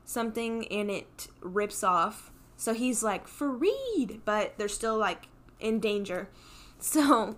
[0.05, 2.31] something and it rips off.
[2.55, 5.27] So he's like freed, but they're still like
[5.59, 6.29] in danger.
[6.79, 7.37] So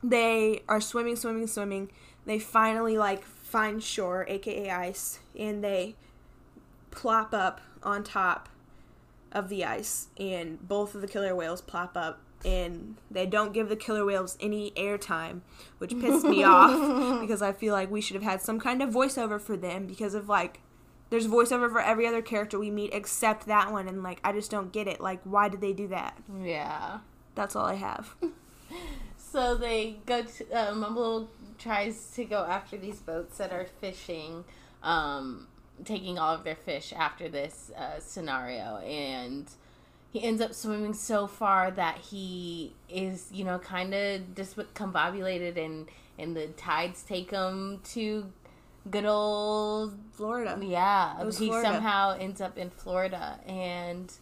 [0.00, 1.90] they are swimming, swimming, swimming.
[2.24, 5.96] They finally like find shore, aka ice, and they
[6.92, 8.48] plop up on top
[9.32, 12.20] of the ice, and both of the killer whales plop up.
[12.42, 15.42] And they don't give the killer whales any airtime,
[15.76, 18.88] which pissed me off because I feel like we should have had some kind of
[18.88, 20.60] voiceover for them because of like
[21.10, 24.50] there's voiceover for every other character we meet except that one and like I just
[24.50, 25.02] don't get it.
[25.02, 26.16] Like why did they do that?
[26.42, 27.00] Yeah.
[27.34, 28.14] That's all I have.
[29.32, 34.44] So they go to uh, Mumble tries to go after these boats that are fishing,
[34.82, 35.46] um,
[35.84, 39.46] taking all of their fish after this uh, scenario, and
[40.12, 45.88] he ends up swimming so far that he is, you know, kind of discombobulated, and
[46.18, 48.32] and the tides take him to
[48.90, 50.58] good old Florida.
[50.62, 51.68] yeah, he Florida.
[51.68, 54.12] somehow ends up in Florida, and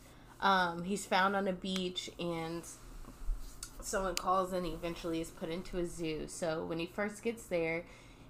[0.41, 2.63] um, he's found on a beach, and
[3.81, 6.27] someone calls, and he eventually is put into a zoo.
[6.27, 7.85] So when he first gets there,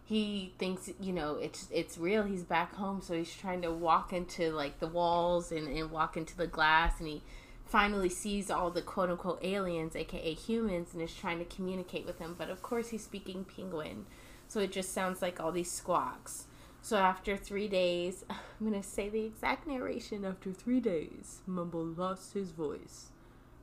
[0.09, 2.23] he thinks you know it's it's real.
[2.23, 6.17] He's back home, so he's trying to walk into like the walls and, and walk
[6.17, 7.23] into the glass, and he
[7.67, 12.19] finally sees all the quote unquote aliens, aka humans, and is trying to communicate with
[12.19, 12.35] them.
[12.39, 14.07] But of course, he's speaking penguin,
[14.49, 16.47] so it just sounds like all these squawks.
[16.81, 20.25] So after three days, I'm gonna say the exact narration.
[20.25, 23.09] After three days, Mumble lost his voice.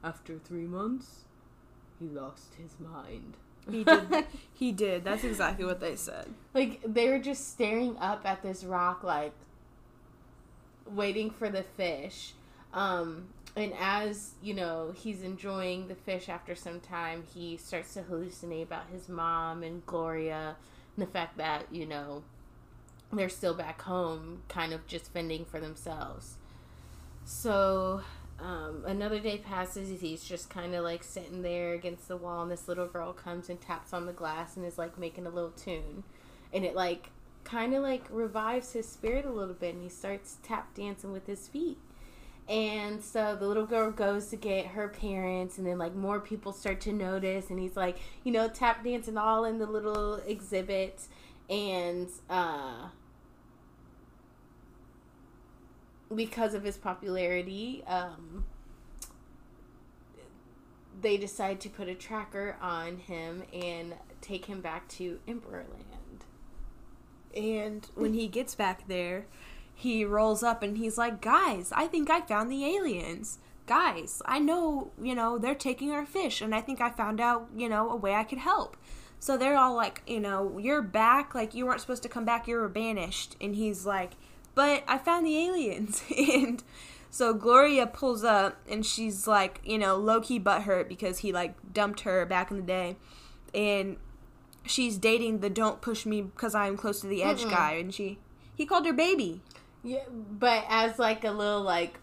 [0.03, 1.25] After three months,
[1.99, 3.37] he lost his mind.
[3.69, 4.25] He did.
[4.53, 5.03] he did.
[5.03, 6.33] That's exactly what they said.
[6.53, 9.33] like they were just staring up at this rock, like
[10.85, 12.33] waiting for the fish.
[12.73, 16.29] Um, and as you know, he's enjoying the fish.
[16.29, 20.57] After some time, he starts to hallucinate about his mom and Gloria,
[20.95, 22.23] and the fact that you know
[23.13, 26.35] they're still back home, kind of just fending for themselves.
[27.23, 28.01] So
[28.39, 30.01] um, another day passes.
[30.01, 33.49] He's just kind of like sitting there against the wall, and this little girl comes
[33.49, 36.03] and taps on the glass and is like making a little tune,
[36.53, 37.09] and it like
[37.43, 41.27] kind of like revives his spirit a little bit, and he starts tap dancing with
[41.27, 41.77] his feet.
[42.47, 46.53] And so the little girl goes to get her parents, and then like more people
[46.53, 51.07] start to notice, and he's like, you know, tap dancing all in the little exhibit,
[51.49, 52.89] and uh,
[56.13, 58.45] because of his popularity, um,
[61.01, 66.25] they decide to put a tracker on him and take him back to Emperor Land.
[67.35, 69.25] And when he gets back there,
[69.73, 73.39] he rolls up and he's like, "Guys, I think I found the aliens.
[73.65, 77.49] Guys, I know, you know, they're taking our fish, and I think I found out,
[77.55, 78.77] you know, a way I could help."
[79.19, 82.47] So they're all like, you know, you're back, like you weren't supposed to come back,
[82.47, 83.35] you were banished.
[83.41, 84.11] And he's like,
[84.55, 86.01] but I found the aliens.
[86.17, 86.63] and
[87.11, 91.55] so Gloria pulls up and she's like, you know, low key butthurt because he like
[91.73, 92.97] dumped her back in the day.
[93.53, 93.97] And
[94.65, 97.73] she's dating the don't push me because I'm close to the edge guy.
[97.73, 98.17] And she,
[98.55, 99.41] he called her baby.
[99.83, 101.99] Yeah, but as like a little like,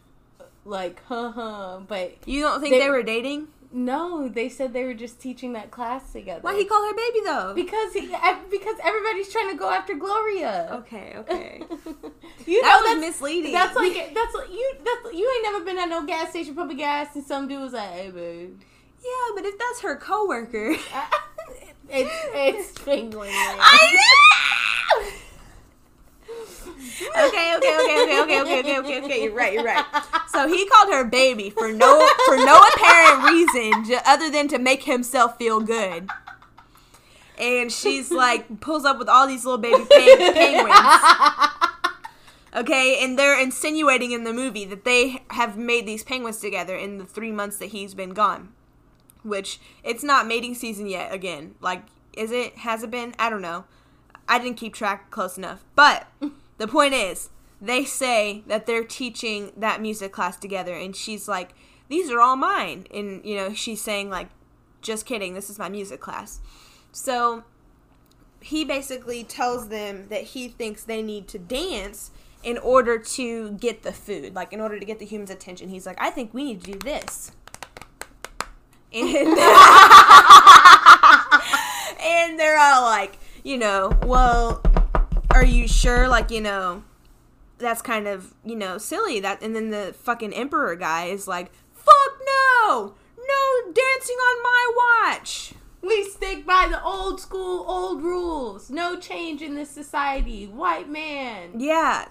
[0.64, 3.48] like, huh, huh, but You don't think They- they, were dating?
[3.72, 6.40] No, they said they were just teaching that class together.
[6.42, 7.52] Why he call her baby though?
[7.54, 8.06] Because he,
[8.50, 10.68] because everybody's trying to go after Gloria.
[10.80, 11.62] okay, okay.
[12.46, 13.52] you That was that's- misleading.
[13.52, 16.76] That's like that's like you that's you ain't never been at no gas station pumping
[16.76, 18.60] gas and some dude was like, "Hey, babe."
[19.02, 20.76] yeah, but if that's her coworker.
[21.88, 23.30] it's it's penguin.
[23.32, 23.96] I
[25.00, 25.08] know.
[27.26, 29.22] Okay, okay, okay, okay, okay, okay, okay, okay, okay.
[29.24, 29.52] You're right.
[29.52, 29.84] You're right.
[30.28, 34.58] So he called her baby for no for no apparent reason, j- other than to
[34.58, 36.08] make himself feel good.
[37.38, 40.78] And she's like pulls up with all these little baby peng- penguins.
[42.54, 46.98] Okay, and they're insinuating in the movie that they have made these penguins together in
[46.98, 48.52] the three months that he's been gone.
[49.22, 51.12] Which it's not mating season yet.
[51.14, 52.58] Again, like, is it?
[52.58, 53.14] Has it been?
[53.18, 53.64] I don't know.
[54.32, 55.62] I didn't keep track close enough.
[55.74, 56.06] But
[56.56, 57.28] the point is,
[57.60, 61.54] they say that they're teaching that music class together, and she's like,
[61.88, 64.30] "These are all mine," and you know, she's saying like,
[64.80, 65.34] "Just kidding.
[65.34, 66.40] This is my music class."
[66.92, 67.44] So
[68.40, 72.10] he basically tells them that he thinks they need to dance
[72.42, 75.68] in order to get the food, like in order to get the humans' attention.
[75.68, 77.32] He's like, I think we need to do this.
[78.94, 79.06] And,
[82.02, 84.62] and they're all like, you know, well,
[85.30, 86.08] are you sure?
[86.08, 86.84] Like, you know,
[87.58, 89.20] that's kind of, you know, silly.
[89.20, 92.94] That and then the fucking emperor guy is like, fuck no!
[93.16, 95.54] No dancing on my watch.
[95.82, 98.70] we stick by the old school, old rules.
[98.70, 100.46] No change in this society.
[100.46, 101.58] White man.
[101.58, 102.06] Yeah.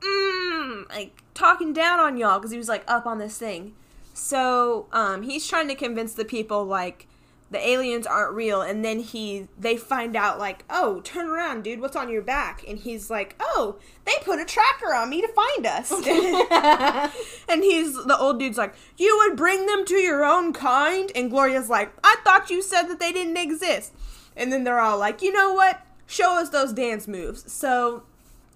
[0.00, 3.74] Mm, like talking down on y'all because he was like up on this thing.
[4.14, 7.06] So um, he's trying to convince the people like
[7.52, 11.80] the aliens aren't real and then he they find out like oh turn around dude
[11.80, 12.64] what's on your back?
[12.66, 15.92] And he's like oh they put a tracker on me to find us.
[17.48, 21.12] And he's the old dude's like you would bring them to your own kind?
[21.14, 23.92] And gloria's like i thought you said that they didn't exist.
[24.36, 25.86] And then they're all like you know what?
[26.06, 27.50] Show us those dance moves.
[27.52, 28.04] So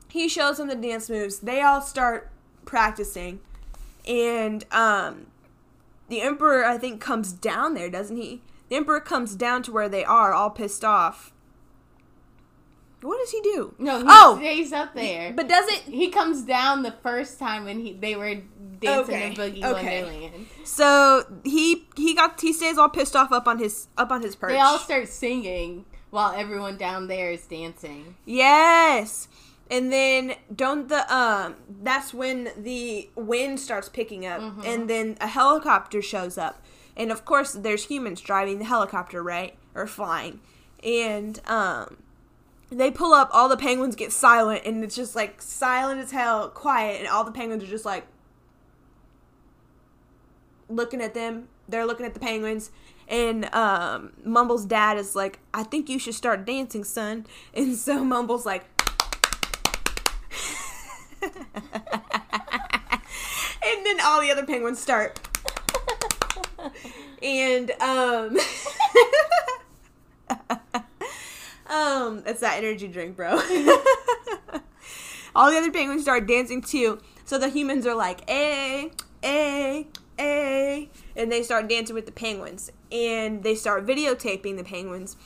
[0.08, 1.40] he shows them the dance moves.
[1.40, 2.30] They all start
[2.64, 3.40] practicing.
[4.06, 5.26] And um
[6.08, 9.88] the emperor i think comes down there doesn't he the emperor comes down to where
[9.88, 11.32] they are all pissed off
[13.02, 15.32] what does he do No, he oh stays up there.
[15.32, 18.36] but does it he comes down the first time when he they were
[18.80, 20.02] dancing Okay, in Boogie okay.
[20.02, 20.46] Wonderland.
[20.64, 24.34] so he he got he stays all pissed off up on his up on his
[24.34, 28.16] perch They all start singing while everyone down there is dancing.
[28.24, 29.28] Yes.
[29.70, 35.26] And then don't the um that's when the wind starts picking up and then a
[35.26, 36.62] helicopter shows up.
[36.96, 39.56] And of course there's humans driving the helicopter, right?
[39.74, 40.40] Or flying.
[40.82, 41.98] And um
[42.70, 46.48] they pull up, all the penguins get silent and it's just like silent as hell,
[46.48, 48.06] quiet, and all the penguins are just like
[50.68, 51.48] looking at them.
[51.68, 52.70] They're looking at the penguins.
[53.08, 57.26] And um, Mumble's dad is like, I think you should start dancing, son.
[57.54, 58.64] And so Mumble's like,
[61.22, 61.32] and
[63.84, 65.20] then all the other penguins start.
[67.22, 68.36] And um
[71.68, 73.30] um it's that energy drink, bro.
[75.34, 76.98] all the other penguins start dancing too.
[77.24, 78.92] So the humans are like, "Hey,
[79.22, 79.86] hey,
[80.18, 82.72] hey," and they start dancing with the penguins.
[82.90, 85.16] And they start videotaping the penguins.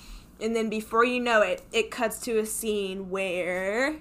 [0.40, 3.96] And then before you know it, it cuts to a scene where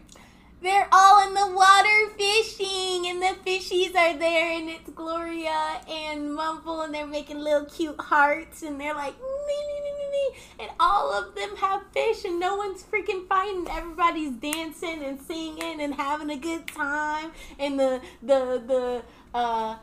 [0.62, 6.34] They're all in the water fishing, and the fishies are there, and it's Gloria and
[6.36, 10.40] Mumble, and they're making little cute hearts, and they're like, me, me, me, me, me,
[10.60, 13.68] and all of them have fish, and no one's freaking fighting.
[13.72, 19.78] Everybody's dancing and singing and having a good time, and the the the uh,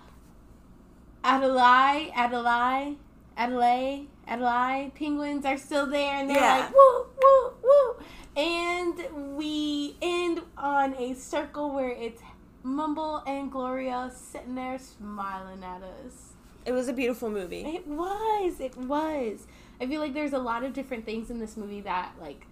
[1.25, 2.97] Adelaide, Adelaide,
[3.37, 6.59] Adelaide, Adelaide penguins are still there, and they're Yeah.
[6.59, 7.97] like, woo, woo, woo.
[8.37, 12.21] And we end on a circle where it's
[12.63, 16.33] Mumble and Gloria sitting there smiling at us.
[16.65, 17.63] it was a beautiful movie.
[17.63, 19.47] It was, it was.
[19.81, 22.47] I feel like there's a lot of different things in this movie that, like,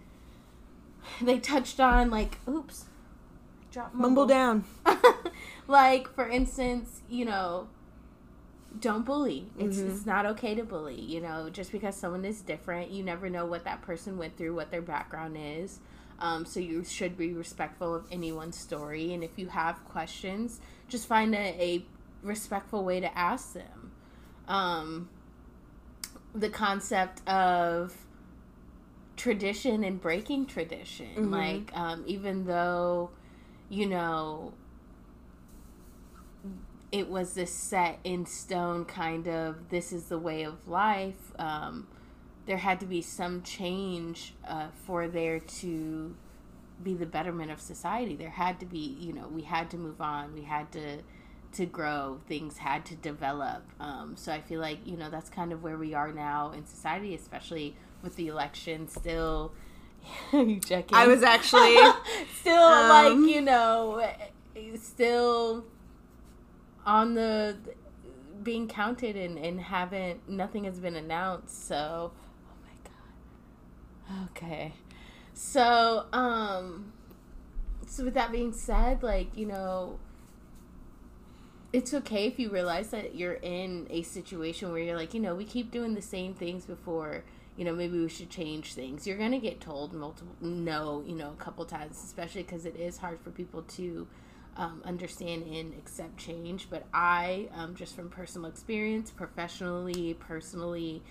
[1.20, 2.86] they touched on, like, oops,
[3.70, 4.64] drop Mumble down.
[5.66, 7.68] like for instance you know
[8.80, 9.46] don't bully.
[9.58, 13.30] It's, it's not okay to bully you know just because someone is different you never
[13.30, 15.80] know what that person went through what their background is.
[16.20, 21.08] Um, so you should be respectful of anyone's story and if you have questions just
[21.08, 21.84] find a, a
[22.22, 23.92] respectful way to ask them.
[24.46, 25.08] Um,
[26.34, 27.94] the concept of
[29.16, 33.10] tradition and breaking tradition like um, even though
[33.68, 34.52] you know
[36.94, 41.86] it was this set in stone kind of this is the way of life um,
[42.46, 46.14] there had to be some change uh, for there to
[46.82, 48.16] be the betterment of society.
[48.16, 50.98] There had to be you know we had to move on we had to
[51.52, 53.62] to grow things had to develop.
[53.80, 56.66] Um, so i feel like you know that's kind of where we are now in
[56.66, 59.52] society especially with the election still
[60.32, 61.76] you checking I was actually
[62.40, 62.88] still Um,
[63.22, 64.06] like you know
[64.76, 65.64] still
[66.86, 67.56] on the
[68.42, 72.90] being counted and, and haven't nothing has been announced so oh my
[74.10, 74.74] god okay
[75.32, 76.92] so um
[77.86, 79.98] so with that being said like you know
[81.74, 85.34] it's okay if you realize that you're in a situation where you're like, you know,
[85.34, 87.24] we keep doing the same things before,
[87.56, 89.08] you know, maybe we should change things.
[89.08, 92.98] You're to get told multiple, no, you know, a couple times, especially because it is
[92.98, 94.06] hard for people to
[94.56, 96.68] um, understand and accept change.
[96.70, 101.02] But I, um, just from personal experience, professionally, personally,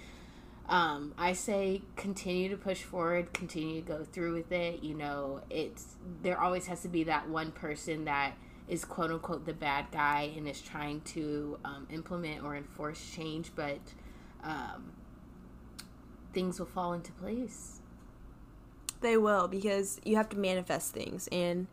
[0.70, 4.84] um, I say continue to push forward, continue to go through with it.
[4.84, 8.34] You know, it's there always has to be that one person that
[8.68, 13.52] is quote unquote the bad guy and is trying to um, implement or enforce change,
[13.56, 13.80] but
[14.44, 14.94] um,
[16.34, 17.82] things will fall into place.
[19.02, 21.68] They will because you have to manifest things and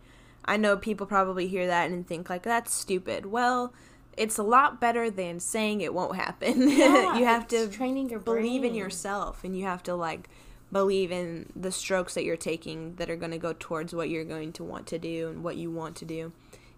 [0.45, 3.27] I know people probably hear that and think like that's stupid.
[3.27, 3.73] Well,
[4.17, 6.69] it's a lot better than saying it won't happen.
[6.69, 10.29] you have to training your believe in yourself and you have to like
[10.73, 14.25] believe in the strokes that you're taking that are going to go towards what you're
[14.25, 16.33] going to want to do and what you want to do.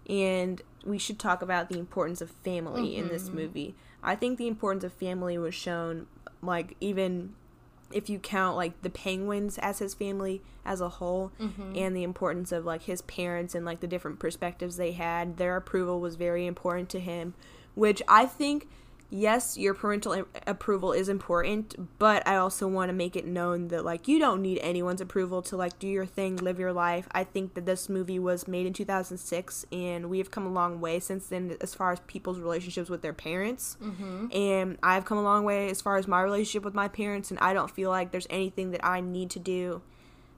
[0.09, 3.37] And we should talk about the importance of family in this mm-hmm.
[3.37, 3.75] movie.
[4.01, 6.07] I think the importance of family was shown
[6.41, 7.33] like even
[7.93, 11.73] if you count like the penguins as his family as a whole mm-hmm.
[11.75, 15.55] and the importance of like his parents and like the different perspectives they had their
[15.55, 17.33] approval was very important to him
[17.75, 18.67] which i think
[19.13, 23.67] yes your parental a- approval is important but i also want to make it known
[23.69, 27.07] that like you don't need anyone's approval to like do your thing live your life.
[27.11, 30.79] I think that this movie was made in 2006 and we have come a long
[30.79, 33.77] way since then as far as people's relationships with their parents.
[33.81, 34.27] Mm-hmm.
[34.31, 37.39] And I've come a long way as far as my relationship with my parents, and
[37.39, 39.81] I don't feel like there's anything that I need to do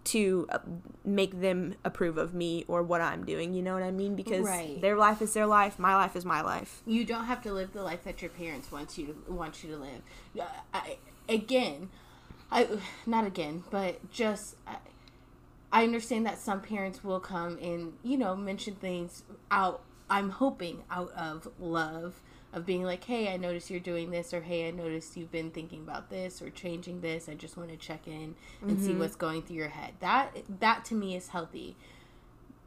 [0.05, 0.59] to uh,
[1.03, 3.53] make them approve of me or what I'm doing.
[3.53, 4.15] You know what I mean?
[4.15, 4.79] Because Right.
[4.79, 6.81] their life is their life, my life is my life.
[6.85, 9.71] you don't have to live the life that your parents want you to want you
[9.71, 10.01] to live.
[10.73, 10.97] I,
[11.27, 11.89] again,
[12.51, 12.67] I
[13.05, 14.77] not again, but just I,
[15.71, 19.81] I understand that some parents will come and you know mention things out.
[20.07, 22.21] I'm hoping out of love
[22.55, 25.51] of being like, hey, I noticed you're doing this, or hey, I noticed you've been
[25.51, 27.29] thinking about this or changing this.
[27.29, 28.99] I just want to check in and see mm-hmm.
[28.99, 29.93] what's going through your head.
[29.99, 31.75] That that to me is healthy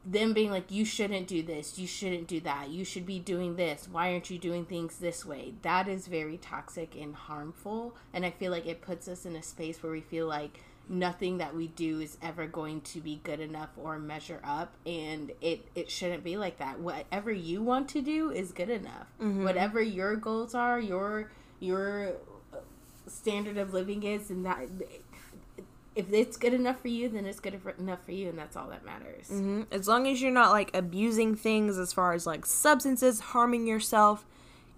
[0.05, 3.57] them being like you shouldn't do this you shouldn't do that you should be doing
[3.57, 8.25] this why aren't you doing things this way that is very toxic and harmful and
[8.25, 11.55] i feel like it puts us in a space where we feel like nothing that
[11.55, 15.91] we do is ever going to be good enough or measure up and it it
[15.91, 16.81] shouldn't be like that.
[16.81, 19.07] Whatever you want to do is good enough.
[19.21, 19.45] Mm-hmm.
[19.45, 21.31] Whatever your goals are your
[21.61, 22.13] your
[23.07, 24.69] standard of living is and that
[25.95, 28.69] if it's good enough for you then it's good enough for you and that's all
[28.69, 29.29] that matters.
[29.29, 29.63] Mm-hmm.
[29.71, 34.25] As long as you're not like abusing things as far as like substances, harming yourself,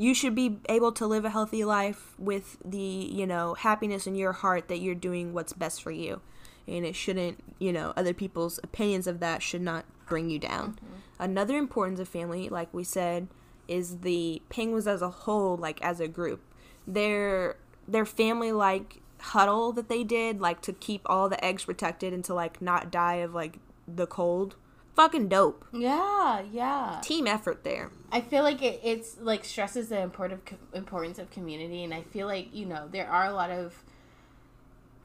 [0.00, 4.14] you should be able to live a healthy life with the, you know, happiness in
[4.14, 6.22] your heart that you're doing what's best for you.
[6.66, 10.72] And it shouldn't, you know, other people's opinions of that should not bring you down.
[10.72, 10.94] Mm-hmm.
[11.18, 13.28] Another importance of family, like we said,
[13.68, 16.40] is the penguins as a whole, like as a group.
[16.86, 22.14] Their their family like huddle that they did, like to keep all the eggs protected
[22.14, 24.56] and to like not die of like the cold.
[25.00, 25.64] Fucking dope.
[25.72, 27.00] Yeah, yeah.
[27.02, 27.90] Team effort there.
[28.12, 30.42] I feel like it, it's like stresses the important
[30.74, 33.82] importance of community, and I feel like you know there are a lot of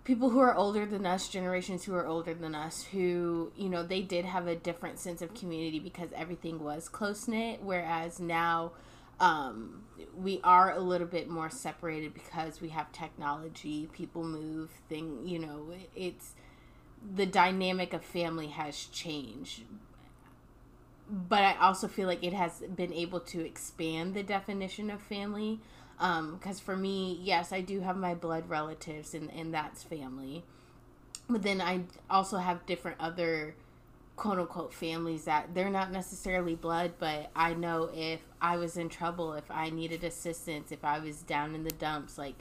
[0.03, 3.83] people who are older than us, generations who are older than us, who you know
[3.83, 8.73] they did have a different sense of community because everything was close knit, whereas now
[9.21, 9.83] um,
[10.13, 15.39] we are a little bit more separated because we have technology, people move, thing you
[15.39, 16.33] know it's
[17.13, 19.61] the dynamic of family has changed
[21.09, 25.59] but I also feel like it has been able to expand the definition of family.
[25.99, 30.43] Um, because for me, yes, I do have my blood relatives, and, and that's family.
[31.29, 33.55] But then I also have different other
[34.15, 38.89] quote unquote families that they're not necessarily blood, but I know if I was in
[38.89, 42.35] trouble, if I needed assistance, if I was down in the dumps, like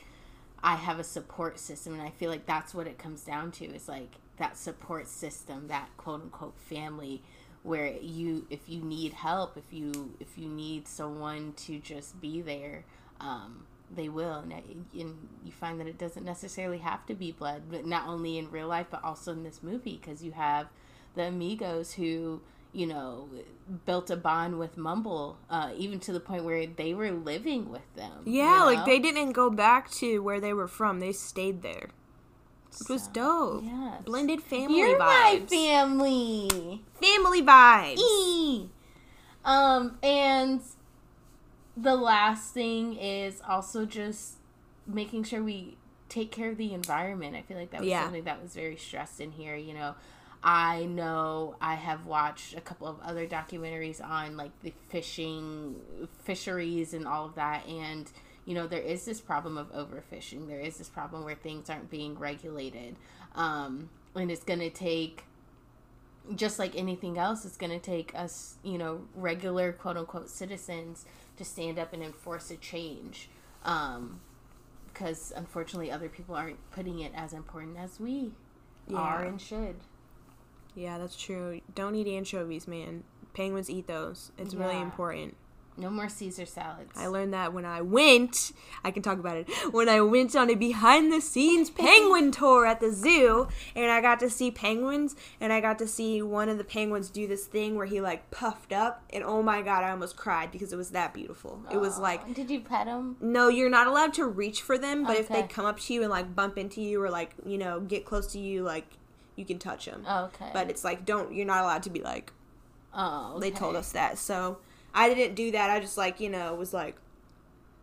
[0.62, 1.95] I have a support system.
[1.95, 5.69] And I feel like that's what it comes down to is like that support system,
[5.69, 7.23] that quote unquote family
[7.65, 12.41] where you if you need help if you if you need someone to just be
[12.41, 12.85] there
[13.21, 17.62] um, they will and, and you find that it doesn't necessarily have to be blood
[17.71, 20.69] but not only in real life but also in this movie because you have
[21.17, 22.41] the amigos who
[22.73, 23.29] you know
[23.87, 27.95] built a bond with mumble uh, even to the point where they were living with
[27.97, 31.01] them Yeah, you like they didn't go back to where they were from.
[31.01, 31.89] They stayed there.
[32.81, 33.62] It was dope.
[33.64, 34.03] yes.
[34.05, 37.99] Blended family you're my family family vibes.
[37.99, 38.68] E.
[39.45, 40.61] Um, and
[41.77, 44.35] the last thing is also just
[44.87, 45.77] making sure we
[46.09, 47.35] take care of the environment.
[47.37, 48.05] I feel like that was Yeah.
[48.05, 49.57] something that was very stressed in here.
[49.57, 49.95] You know,
[50.43, 55.77] I know I have watched a couple of other documentaries on like the fishing
[56.22, 58.11] fisheries and all of that and
[58.45, 61.91] you know there is this problem of overfishing there is this problem where things aren't
[61.91, 62.97] being regulated
[63.35, 65.25] um, and it's going to take
[66.35, 71.05] just like anything else, it's going to take us, you know, regular quote unquote citizens
[71.37, 73.29] to stand up and enforce a change.
[73.65, 74.21] Um,
[74.93, 78.33] because unfortunately, other people aren't putting it as important as we
[78.95, 79.29] are Yeah.
[79.29, 79.77] and should.
[80.77, 81.61] Yeah, that's true.
[81.75, 83.03] Don't eat anchovies, man.
[83.33, 84.31] Penguins eat those.
[84.39, 85.37] It's really important.
[85.77, 86.93] No more Caesar salads.
[86.97, 88.53] I learned that when I went,
[88.85, 92.64] I can talk about it, when I went on a behind the scenes penguin tour
[92.64, 96.49] at the zoo and I got to see penguins and I got to see one
[96.49, 99.83] of the penguins do this thing where he like puffed up and oh my god,
[99.83, 101.61] I almost cried because it was that beautiful.
[101.72, 103.16] It was like Did you pet him?
[103.20, 106.03] no, you're not allowed to reach for them, but if they come up to you
[106.03, 108.87] and like bump into you or like, you know, get close to you like
[109.35, 110.07] you can touch them.
[110.09, 110.51] Okay.
[110.53, 112.33] But it's like don't you're not allowed to be like
[112.95, 114.18] oh, they told us that.
[114.18, 114.59] So
[114.95, 115.71] I didn't do that.
[115.71, 116.97] I just like, you know, was like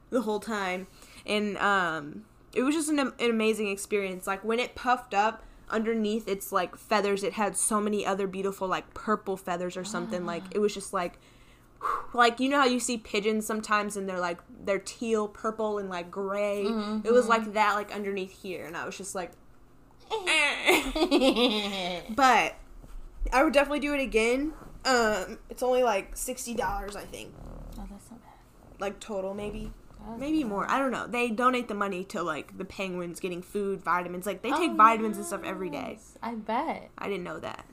[0.10, 0.88] the whole time.
[1.26, 4.28] And um it was just an, an amazing experience.
[4.28, 8.68] Like when it puffed up underneath its like feathers, it had so many other beautiful
[8.68, 10.26] like purple feathers or something.
[10.26, 11.18] Like it was just like
[12.14, 15.90] like you know how you see pigeons sometimes and they're like they're teal, purple, and
[15.90, 16.64] like gray.
[17.04, 19.32] It was like that like underneath here, and I was just like,
[22.16, 22.56] but
[23.34, 24.54] I would definitely do it again.
[24.84, 27.34] Um, it's only like sixty dollars, I think,
[27.78, 28.80] Oh, that's not bad.
[28.82, 29.72] like total maybe.
[30.08, 30.66] Oh, Maybe more.
[30.68, 31.06] I don't know.
[31.06, 34.26] They donate the money to like the penguins getting food, vitamins.
[34.26, 36.00] Like they take Oh, vitamins and stuff every day.
[36.24, 36.90] I bet.
[36.98, 37.66] I didn't know that.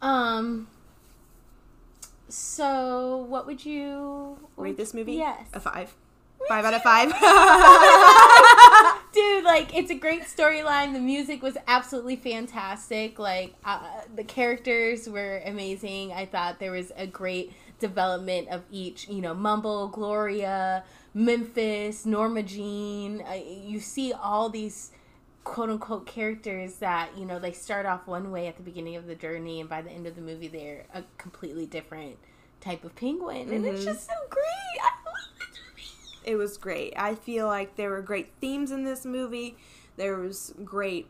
[0.00, 0.68] Um.
[2.28, 5.14] So, what would you Rate this movie?
[5.14, 5.92] Yes, A five.
[6.46, 7.08] Five out of five.
[9.12, 9.44] dude.
[9.44, 10.92] Like, it's a great storyline.
[10.92, 13.18] The music was absolutely fantastic.
[13.18, 13.80] Like, uh,
[14.14, 16.12] the characters were amazing.
[16.12, 19.08] I thought there was a great development of each.
[19.08, 20.84] You know, Mumble, Gloria,
[21.14, 23.22] Memphis, Norma Jean.
[23.22, 24.92] Uh, you see all these
[25.44, 29.06] quote unquote characters that you know they start off one way at the beginning of
[29.06, 32.16] the journey and by the end of the movie they're a completely different
[32.60, 34.44] type of penguin and it's just so great
[34.82, 35.09] i love this movie
[36.24, 36.92] it was great.
[36.96, 39.56] I feel like there were great themes in this movie.
[39.96, 41.08] There was great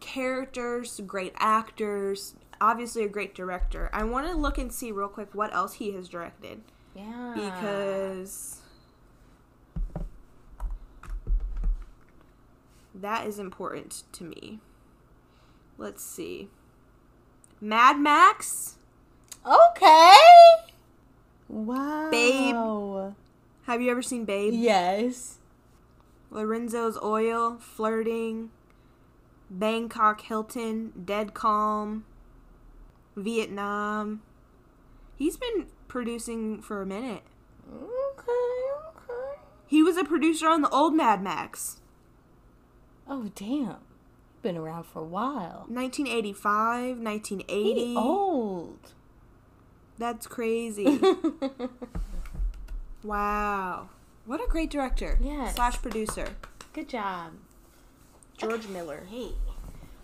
[0.00, 3.90] characters, great actors, obviously a great director.
[3.92, 6.62] I want to look and see real quick what else he has directed
[6.94, 8.60] yeah because
[12.94, 14.60] that is important to me.
[15.78, 16.48] Let's see.
[17.60, 18.76] Mad Max?
[19.44, 20.14] okay
[21.48, 23.14] wow Babe.
[23.66, 24.52] Have you ever seen Babe?
[24.54, 25.38] yes
[26.30, 28.50] Lorenzo's Oil, Flirting,
[29.50, 32.04] Bangkok Hilton, Dead Calm,
[33.16, 34.22] Vietnam.
[35.16, 37.22] He's been producing for a minute.
[37.70, 38.30] okay
[38.88, 41.80] okay He was a producer on the old Mad Max.
[43.08, 43.76] oh damn
[44.40, 47.84] been around for a while 1985, 1980.
[47.86, 48.92] he old
[49.98, 50.98] That's crazy.
[53.02, 53.88] wow.
[54.24, 55.18] What a great director.
[55.20, 55.56] Yes.
[55.56, 56.28] Slash producer.
[56.72, 57.32] good job
[58.38, 59.04] George Miller.
[59.10, 59.32] Hey.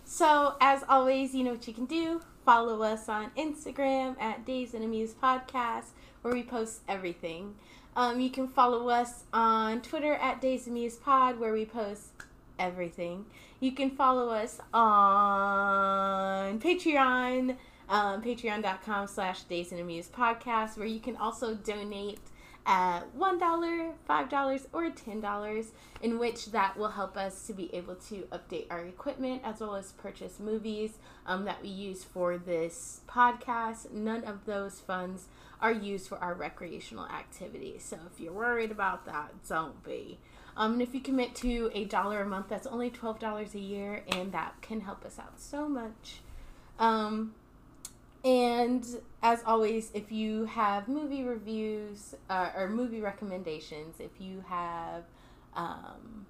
[0.04, 2.20] So, as always, you know what you can do.
[2.44, 5.86] Follow us on Instagram at Dazed and Amused Podcast,
[6.22, 7.54] where we post everything.
[7.94, 12.12] Um, you can follow us on Twitter at Dazed and Amused Pod, where we post
[12.58, 13.26] everything.
[13.60, 17.56] You can follow us on Patreon,
[17.88, 22.20] um, patreon.com slash Dazed and Amused Podcast, where you can also donate
[22.68, 23.40] at $1,
[24.08, 25.66] $5, or $10,
[26.02, 29.74] in which that will help us to be able to update our equipment as well
[29.74, 33.90] as purchase movies um, that we use for this podcast.
[33.90, 35.28] None of those funds
[35.62, 37.82] are used for our recreational activities.
[37.84, 40.18] So if you're worried about that, don't be.
[40.54, 44.04] Um, and if you commit to a dollar a month, that's only $12 a year,
[44.08, 46.20] and that can help us out so much.
[46.78, 47.32] Um,
[48.24, 48.84] and
[49.22, 55.04] as always, if you have movie reviews uh, or movie recommendations, if you have
[55.54, 56.26] um,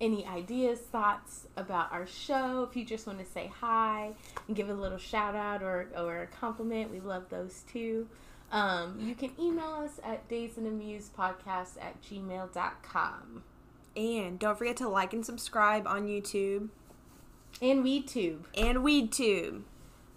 [0.00, 4.12] any ideas, thoughts about our show, if you just want to say hi
[4.46, 8.08] and give a little shout out or, or a compliment, we love those too.
[8.50, 13.42] Um, you can email us at dazedandamusedpodcast at gmail.com.
[13.96, 16.68] And don't forget to like and subscribe on YouTube
[17.60, 18.44] And WeTube.
[18.56, 19.62] and WeedTube.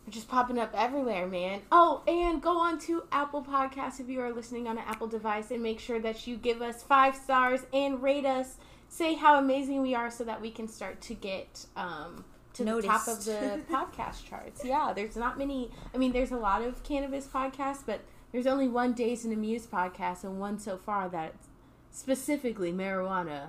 [0.09, 1.61] Just popping up everywhere, man.
[1.71, 5.49] Oh, and go on to Apple Podcasts if you are listening on an Apple device
[5.49, 8.57] and make sure that you give us five stars and rate us.
[8.87, 12.81] Say how amazing we are so that we can start to get um, to the
[12.83, 14.63] top of the podcast charts.
[14.63, 15.71] Yeah, there's not many.
[15.93, 18.01] I mean, there's a lot of cannabis podcasts, but
[18.31, 21.47] there's only one Dazed and Amused podcast and one so far that's
[21.91, 23.47] specifically marijuana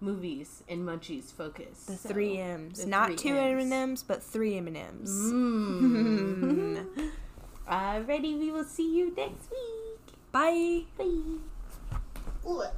[0.00, 1.84] movies and munchies focus.
[1.86, 2.80] The So, three M's.
[2.84, 3.72] the Not three two M's.
[3.72, 5.10] M&Ms, but three M&Ms.
[5.10, 6.86] Mm.
[7.68, 10.14] Alrighty, we will see you next week.
[10.32, 10.82] Bye.
[10.98, 12.68] Bye.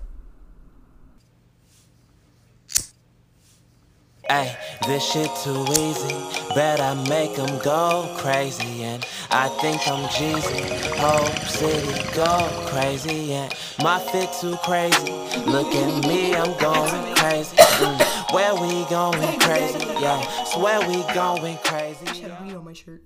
[4.30, 4.54] Ay,
[4.86, 6.14] this shit too easy.
[6.54, 8.82] Bet I make them go crazy.
[8.82, 10.68] And I think I'm Jeezy.
[10.96, 13.32] Whole city go crazy.
[13.32, 15.12] And my fit too crazy.
[15.46, 17.56] Look at me, I'm going crazy.
[17.56, 19.78] Mm, where we going crazy?
[19.98, 22.04] Yeah, swear we going crazy.
[22.42, 23.02] Weed on my shirt.